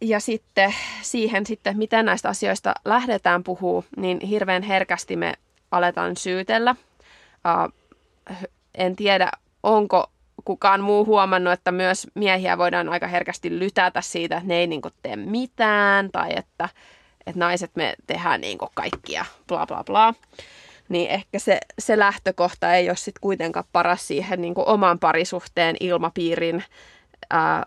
ja 0.00 0.20
sitten 0.20 0.74
siihen 1.02 1.46
sitten, 1.46 1.78
miten 1.78 2.04
näistä 2.04 2.28
asioista 2.28 2.74
lähdetään 2.84 3.44
puhuu, 3.44 3.84
niin 3.96 4.20
hirveän 4.20 4.62
herkästi 4.62 5.16
me 5.16 5.32
aletaan 5.70 6.16
syytellä. 6.16 6.74
Uh, 7.30 7.72
en 8.74 8.96
tiedä, 8.96 9.30
onko 9.62 10.10
kukaan 10.44 10.80
muu 10.80 11.06
huomannut, 11.06 11.52
että 11.52 11.72
myös 11.72 12.06
miehiä 12.14 12.58
voidaan 12.58 12.88
aika 12.88 13.06
herkästi 13.06 13.58
lytätä 13.58 14.00
siitä, 14.00 14.36
että 14.36 14.48
ne 14.48 14.54
ei 14.54 14.66
niin 14.66 14.80
tee 15.02 15.16
mitään 15.16 16.10
tai 16.10 16.32
että, 16.36 16.68
että 17.28 17.38
naiset 17.38 17.70
me 17.74 17.94
tehdään 18.06 18.40
niin 18.40 18.58
kaikkia, 18.74 19.24
bla 19.48 19.66
bla 19.66 19.84
bla. 19.84 20.14
Niin 20.88 21.10
ehkä 21.10 21.38
se, 21.38 21.60
se 21.78 21.98
lähtökohta 21.98 22.74
ei 22.74 22.88
ole 22.88 22.96
sitten 22.96 23.20
kuitenkaan 23.20 23.64
paras 23.72 24.06
siihen 24.06 24.40
niin 24.40 24.54
oman 24.56 24.98
parisuhteen 24.98 25.76
ilmapiirin 25.80 26.64
ää, 27.30 27.66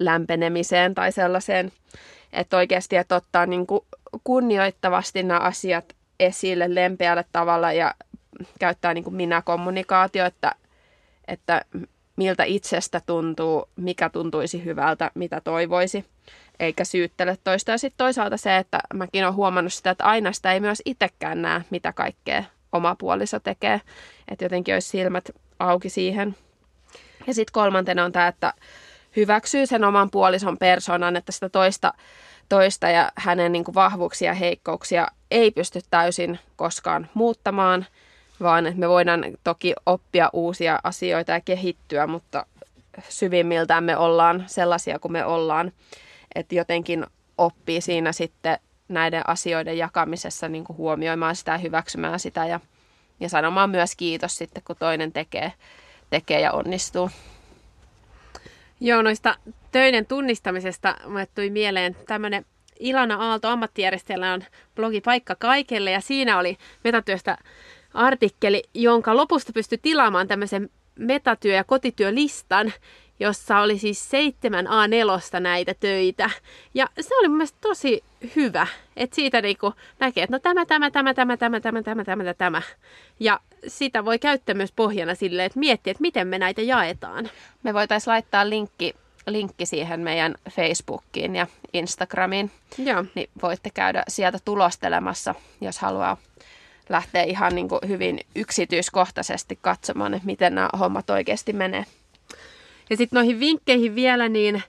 lämpenemiseen 0.00 0.94
tai 0.94 1.12
sellaiseen, 1.12 1.72
että 2.32 2.56
oikeasti 2.56 2.96
että 2.96 3.16
ottaa 3.16 3.46
niin 3.46 3.66
kuin 3.66 3.80
kunnioittavasti 4.24 5.22
nämä 5.22 5.40
asiat 5.40 5.96
esille 6.20 6.74
lempeällä 6.74 7.24
tavalla 7.32 7.72
ja 7.72 7.94
käyttää 8.58 8.94
niin 8.94 9.04
kuin 9.04 9.16
minä-kommunikaatio, 9.16 10.24
että, 10.24 10.54
että 11.28 11.64
miltä 12.16 12.44
itsestä 12.44 13.00
tuntuu, 13.06 13.68
mikä 13.76 14.10
tuntuisi 14.10 14.64
hyvältä, 14.64 15.10
mitä 15.14 15.40
toivoisi, 15.40 16.04
eikä 16.62 16.84
syyttele 16.84 17.38
toista. 17.44 17.70
Ja 17.70 17.78
sitten 17.78 17.98
toisaalta 17.98 18.36
se, 18.36 18.56
että 18.56 18.80
mäkin 18.94 19.24
olen 19.24 19.34
huomannut 19.34 19.72
sitä, 19.72 19.90
että 19.90 20.04
aina 20.04 20.32
sitä 20.32 20.52
ei 20.52 20.60
myös 20.60 20.82
itsekään 20.84 21.42
näe, 21.42 21.64
mitä 21.70 21.92
kaikkea 21.92 22.44
oma 22.72 22.94
puoliso 22.98 23.40
tekee. 23.40 23.80
Että 24.28 24.44
jotenkin 24.44 24.74
olisi 24.74 24.88
silmät 24.88 25.30
auki 25.58 25.88
siihen. 25.88 26.36
Ja 27.26 27.34
sitten 27.34 27.52
kolmantena 27.52 28.04
on 28.04 28.12
tämä, 28.12 28.28
että 28.28 28.54
hyväksyy 29.16 29.66
sen 29.66 29.84
oman 29.84 30.10
puolison 30.10 30.58
persoonan, 30.58 31.16
että 31.16 31.32
sitä 31.32 31.48
toista, 31.48 31.94
toista 32.48 32.88
ja 32.88 33.12
hänen 33.16 33.52
niin 33.52 33.64
kuin 33.64 33.74
vahvuuksia 33.74 34.30
ja 34.30 34.34
heikkouksia 34.34 35.08
ei 35.30 35.50
pysty 35.50 35.80
täysin 35.90 36.38
koskaan 36.56 37.08
muuttamaan, 37.14 37.86
vaan 38.42 38.66
että 38.66 38.80
me 38.80 38.88
voidaan 38.88 39.24
toki 39.44 39.74
oppia 39.86 40.30
uusia 40.32 40.78
asioita 40.84 41.32
ja 41.32 41.40
kehittyä, 41.40 42.06
mutta 42.06 42.46
syvimmiltään 43.08 43.84
me 43.84 43.96
ollaan 43.96 44.44
sellaisia 44.46 44.98
kuin 44.98 45.12
me 45.12 45.24
ollaan, 45.24 45.72
että 46.34 46.54
jotenkin 46.54 47.06
oppii 47.38 47.80
siinä 47.80 48.12
sitten 48.12 48.58
näiden 48.88 49.28
asioiden 49.28 49.78
jakamisessa 49.78 50.48
niin 50.48 50.64
kuin 50.64 50.76
huomioimaan 50.76 51.36
sitä 51.36 51.52
ja 51.52 51.58
hyväksymään 51.58 52.20
sitä 52.20 52.46
ja, 52.46 52.60
ja 53.20 53.28
sanomaan 53.28 53.70
myös 53.70 53.96
kiitos 53.96 54.36
sitten, 54.36 54.62
kun 54.66 54.76
toinen 54.76 55.12
tekee, 55.12 55.52
tekee 56.10 56.40
ja 56.40 56.52
onnistuu. 56.52 57.10
Joo, 58.80 59.02
noista 59.02 59.34
töiden 59.70 60.06
tunnistamisesta 60.06 60.96
mulle 61.06 61.26
tuli 61.34 61.50
mieleen 61.50 61.96
tämmöinen 62.06 62.44
Ilana 62.80 63.14
Aalto 63.14 63.48
ammattijärjestelmä 63.48 64.32
on 64.32 64.44
blogi 64.74 65.00
Paikka 65.00 65.34
kaikelle 65.34 65.90
ja 65.90 66.00
siinä 66.00 66.38
oli 66.38 66.58
metatyöstä 66.84 67.38
artikkeli, 67.94 68.62
jonka 68.74 69.16
lopusta 69.16 69.52
pystyi 69.52 69.78
tilaamaan 69.82 70.28
tämmöisen 70.28 70.70
metatyö- 70.98 71.54
ja 71.54 71.64
kotityölistan, 71.64 72.72
jossa 73.22 73.58
oli 73.58 73.78
siis 73.78 74.10
seitsemän 74.10 74.66
A4 74.66 75.40
näitä 75.40 75.74
töitä. 75.80 76.30
Ja 76.74 76.88
se 77.00 77.18
oli 77.18 77.28
mun 77.28 77.36
mielestä 77.36 77.58
tosi 77.60 78.04
hyvä, 78.36 78.66
että 78.96 79.16
siitä 79.16 79.42
niinku 79.42 79.72
näkee, 79.98 80.24
että 80.24 80.36
no 80.36 80.38
tämä, 80.38 80.66
tämä, 80.66 80.90
tämä, 80.90 81.14
tämä, 81.14 81.36
tämä, 81.36 81.60
tämä, 81.60 81.82
tämä, 81.82 82.04
tämä, 82.04 82.34
tämä. 82.34 82.62
Ja 83.20 83.40
sitä 83.66 84.04
voi 84.04 84.18
käyttää 84.18 84.54
myös 84.54 84.72
pohjana 84.72 85.14
sille, 85.14 85.44
että 85.44 85.58
miettiä, 85.58 85.90
että 85.90 86.00
miten 86.00 86.28
me 86.28 86.38
näitä 86.38 86.62
jaetaan. 86.62 87.30
Me 87.62 87.74
voitaisiin 87.74 88.12
laittaa 88.12 88.50
linkki, 88.50 88.94
linkki 89.26 89.66
siihen 89.66 90.00
meidän 90.00 90.34
Facebookiin 90.50 91.36
ja 91.36 91.46
Instagramiin. 91.72 92.50
Joo. 92.78 93.04
Niin 93.14 93.30
voitte 93.42 93.70
käydä 93.74 94.02
sieltä 94.08 94.38
tulostelemassa, 94.44 95.34
jos 95.60 95.78
haluaa 95.78 96.16
lähteä 96.88 97.22
ihan 97.22 97.54
niin 97.54 97.68
kuin 97.68 97.80
hyvin 97.88 98.20
yksityiskohtaisesti 98.36 99.58
katsomaan, 99.62 100.14
että 100.14 100.26
miten 100.26 100.54
nämä 100.54 100.68
hommat 100.78 101.10
oikeasti 101.10 101.52
menee. 101.52 101.84
Ja 102.92 102.96
sitten 102.96 103.16
noihin 103.16 103.40
vinkkeihin 103.40 103.94
vielä, 103.94 104.28
niin 104.28 104.62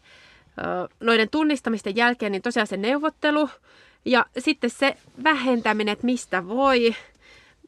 noiden 0.99 1.29
tunnistamisten 1.29 1.95
jälkeen, 1.95 2.31
niin 2.31 2.41
tosiaan 2.41 2.67
se 2.67 2.77
neuvottelu 2.77 3.49
ja 4.05 4.25
sitten 4.39 4.69
se 4.69 4.97
vähentäminen, 5.23 5.93
että 5.93 6.05
mistä 6.05 6.47
voi, 6.47 6.95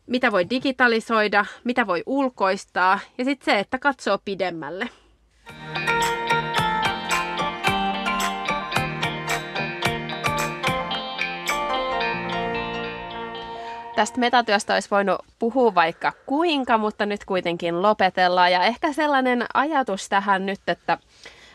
mitä 0.08 0.32
voi 0.32 0.50
digitalisoida, 0.50 1.46
mitä 1.64 1.88
voi 1.88 2.04
ulkoistaa 2.06 3.00
ja 3.18 3.26
sitten 3.26 3.46
se, 3.46 3.60
että 3.60 3.80
katsoo 3.80 4.20
pidemmälle. 4.26 4.90
Tästä 13.96 14.20
metatyöstä 14.20 14.74
olisi 14.74 14.90
voinut 14.92 15.22
puhua 15.40 15.76
vaikka 15.76 16.14
kuinka, 16.26 16.78
mutta 16.78 17.06
nyt 17.06 17.26
kuitenkin 17.26 17.82
lopetellaan. 17.82 18.52
Ja 18.52 18.64
ehkä 18.64 18.94
sellainen 18.94 19.46
ajatus 19.54 20.10
tähän 20.10 20.46
nyt, 20.46 20.62
että 20.68 20.98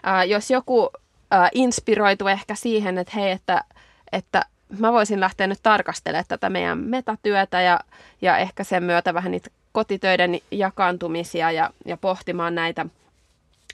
ää, 0.03 0.25
jos 0.25 0.51
joku 0.51 0.91
ää, 1.31 1.49
inspiroitu 1.55 2.29
ehkä 2.29 2.55
siihen, 2.55 2.99
että 2.99 3.13
hei, 3.17 3.31
että, 3.31 3.65
että 4.13 4.43
mä 4.79 4.93
voisin 4.93 5.21
lähteä 5.21 5.47
nyt 5.47 5.59
tarkastelemaan 5.63 6.25
tätä 6.29 6.51
meidän 6.51 6.79
metatyötä 6.79 7.61
ja, 7.61 7.81
ja 8.23 8.37
ehkä 8.37 8.65
sen 8.65 8.83
myötä 8.83 9.15
vähän 9.15 9.33
niitä 9.33 9.51
kotitöiden 9.73 10.39
jakaantumisia 10.51 11.51
ja, 11.51 11.71
ja 11.87 11.97
pohtimaan 11.97 12.55
näitä. 12.55 12.87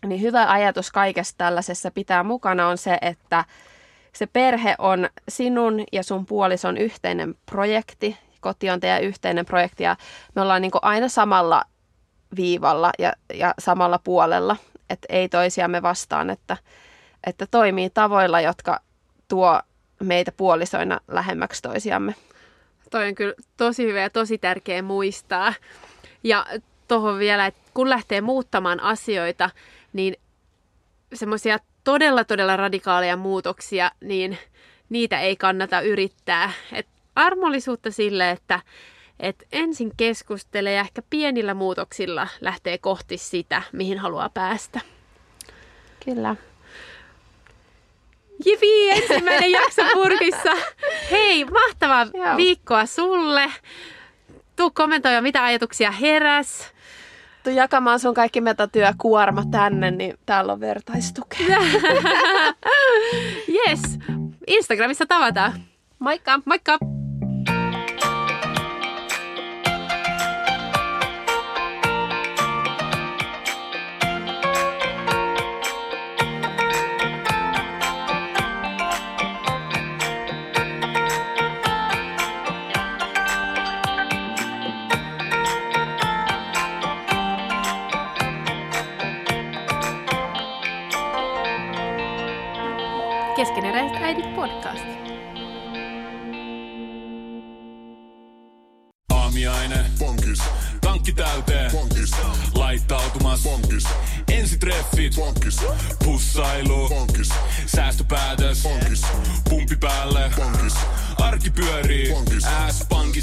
Niin 0.07 0.21
hyvä 0.21 0.51
ajatus 0.53 0.91
kaikessa 0.91 1.35
tällaisessa 1.39 1.91
pitää 1.91 2.23
mukana 2.23 2.69
on 2.69 2.79
se, 2.79 2.99
että 3.01 3.45
se 4.12 4.27
perhe 4.27 4.75
on 4.79 5.09
sinun 5.29 5.85
ja 5.93 6.03
sun 6.03 6.27
puolison 6.27 6.77
yhteinen 6.77 7.35
projekti 7.51 8.17
koti 8.47 8.70
on 8.70 8.80
teidän 8.80 9.03
yhteinen 9.03 9.47
projekti 9.47 9.84
ja 9.84 9.97
me 10.34 10.42
ollaan 10.42 10.62
niin 10.62 10.72
aina 10.82 11.09
samalla 11.09 11.64
viivalla 12.36 12.90
ja, 12.99 13.12
ja 13.34 13.55
samalla 13.59 13.99
puolella, 13.99 14.57
että 14.90 15.07
ei 15.11 15.28
toisiamme 15.28 15.82
vastaan, 15.82 16.30
että, 16.30 16.57
että 17.26 17.47
toimii 17.51 17.90
tavoilla, 17.90 18.40
jotka 18.40 18.80
tuo 19.28 19.61
meitä 20.01 20.32
puolisoina 20.32 21.01
lähemmäksi 21.09 21.62
toisiamme. 21.62 22.14
Toi 22.90 23.09
on 23.09 23.14
kyllä 23.14 23.34
tosi 23.57 23.86
hyvä 23.86 24.01
ja 24.01 24.11
tosi 24.11 24.38
tärkeä 24.38 24.82
muistaa. 24.82 25.55
Ja 26.24 26.47
tuohon 26.88 27.18
vielä, 27.18 27.47
että 27.47 27.61
kun 27.74 27.90
lähtee 27.90 28.20
muuttamaan 28.20 28.80
asioita, 28.80 29.51
niin 29.92 30.16
semmoisia 31.14 31.59
todella, 31.84 32.24
todella 32.24 32.57
radikaaleja 32.57 33.16
muutoksia, 33.16 33.90
niin 34.01 34.38
niitä 34.88 35.20
ei 35.20 35.36
kannata 35.36 35.80
yrittää. 35.80 36.53
Et 36.72 36.86
armollisuutta 37.17 37.91
sille, 37.91 38.31
että 38.31 38.61
et 39.21 39.47
ensin 39.53 39.93
keskustelee 39.97 40.73
ja 40.73 40.81
ehkä 40.81 41.03
pienillä 41.11 41.55
muutoksilla 41.55 42.29
lähtee 42.41 42.79
kohti 42.79 43.19
sitä, 43.19 43.62
mihin 43.73 43.99
haluaa 43.99 44.29
päästä. 44.29 44.81
Kyllä. 46.05 46.37
Jipi, 48.45 48.91
ensimmäinen 48.91 49.51
jakso 49.51 49.83
purkissa. 49.95 50.53
Hei, 51.11 51.45
mahtavaa 51.45 52.07
Joo. 52.14 52.37
viikkoa 52.37 52.87
sulle. 52.87 53.53
Tuu 54.57 54.71
kommentoimaan, 54.71 55.23
mitä 55.23 55.45
ajatuksia 55.45 55.91
heräs. 55.91 56.73
Tuu 57.45 57.53
jakamaan 57.53 58.01
sun 58.01 58.14
kaikki 58.14 58.41
metatyökuorma 58.41 59.45
tänne, 59.51 59.91
niin 59.91 60.19
täällä 60.27 60.53
on 60.53 60.61
vertaistukea. 60.61 61.59
Yes, 63.49 63.81
Instagramissa 64.47 65.07
tavataan. 65.07 65.53
Moikka! 65.99 66.41
Moikka! 66.45 66.79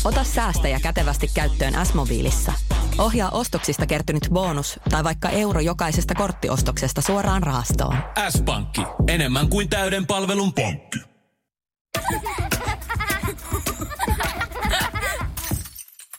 Ota 0.04 0.24
säästäjä 0.24 0.80
kätevästi 0.80 1.30
käyttöön 1.34 1.86
S-mobiilissa. 1.86 2.54
Ohjaa 2.98 3.30
ostoksista 3.30 3.86
kertynyt 3.86 4.28
bonus 4.32 4.80
tai 4.90 5.04
vaikka 5.04 5.30
euro 5.30 5.60
jokaisesta 5.60 6.16
korttiostoksesta 6.16 7.02
suoraan 7.02 7.44
rahastoon. 7.44 7.96
S-pankki. 8.30 8.82
Enemmän 9.08 9.50
kuin 9.50 9.70
täyden 9.70 10.08
palvelun 10.08 10.54
pankki. 10.54 11.00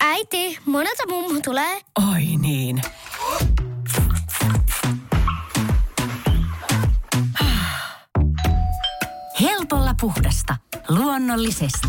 Äiti, 0.01 0.59
monelta 0.67 1.03
mummu 1.09 1.41
tulee? 1.45 1.81
Oi 2.13 2.23
niin. 2.39 2.83
Helpolla 9.41 9.95
puhdasta. 10.01 10.57
Luonnollisesti. 10.89 11.89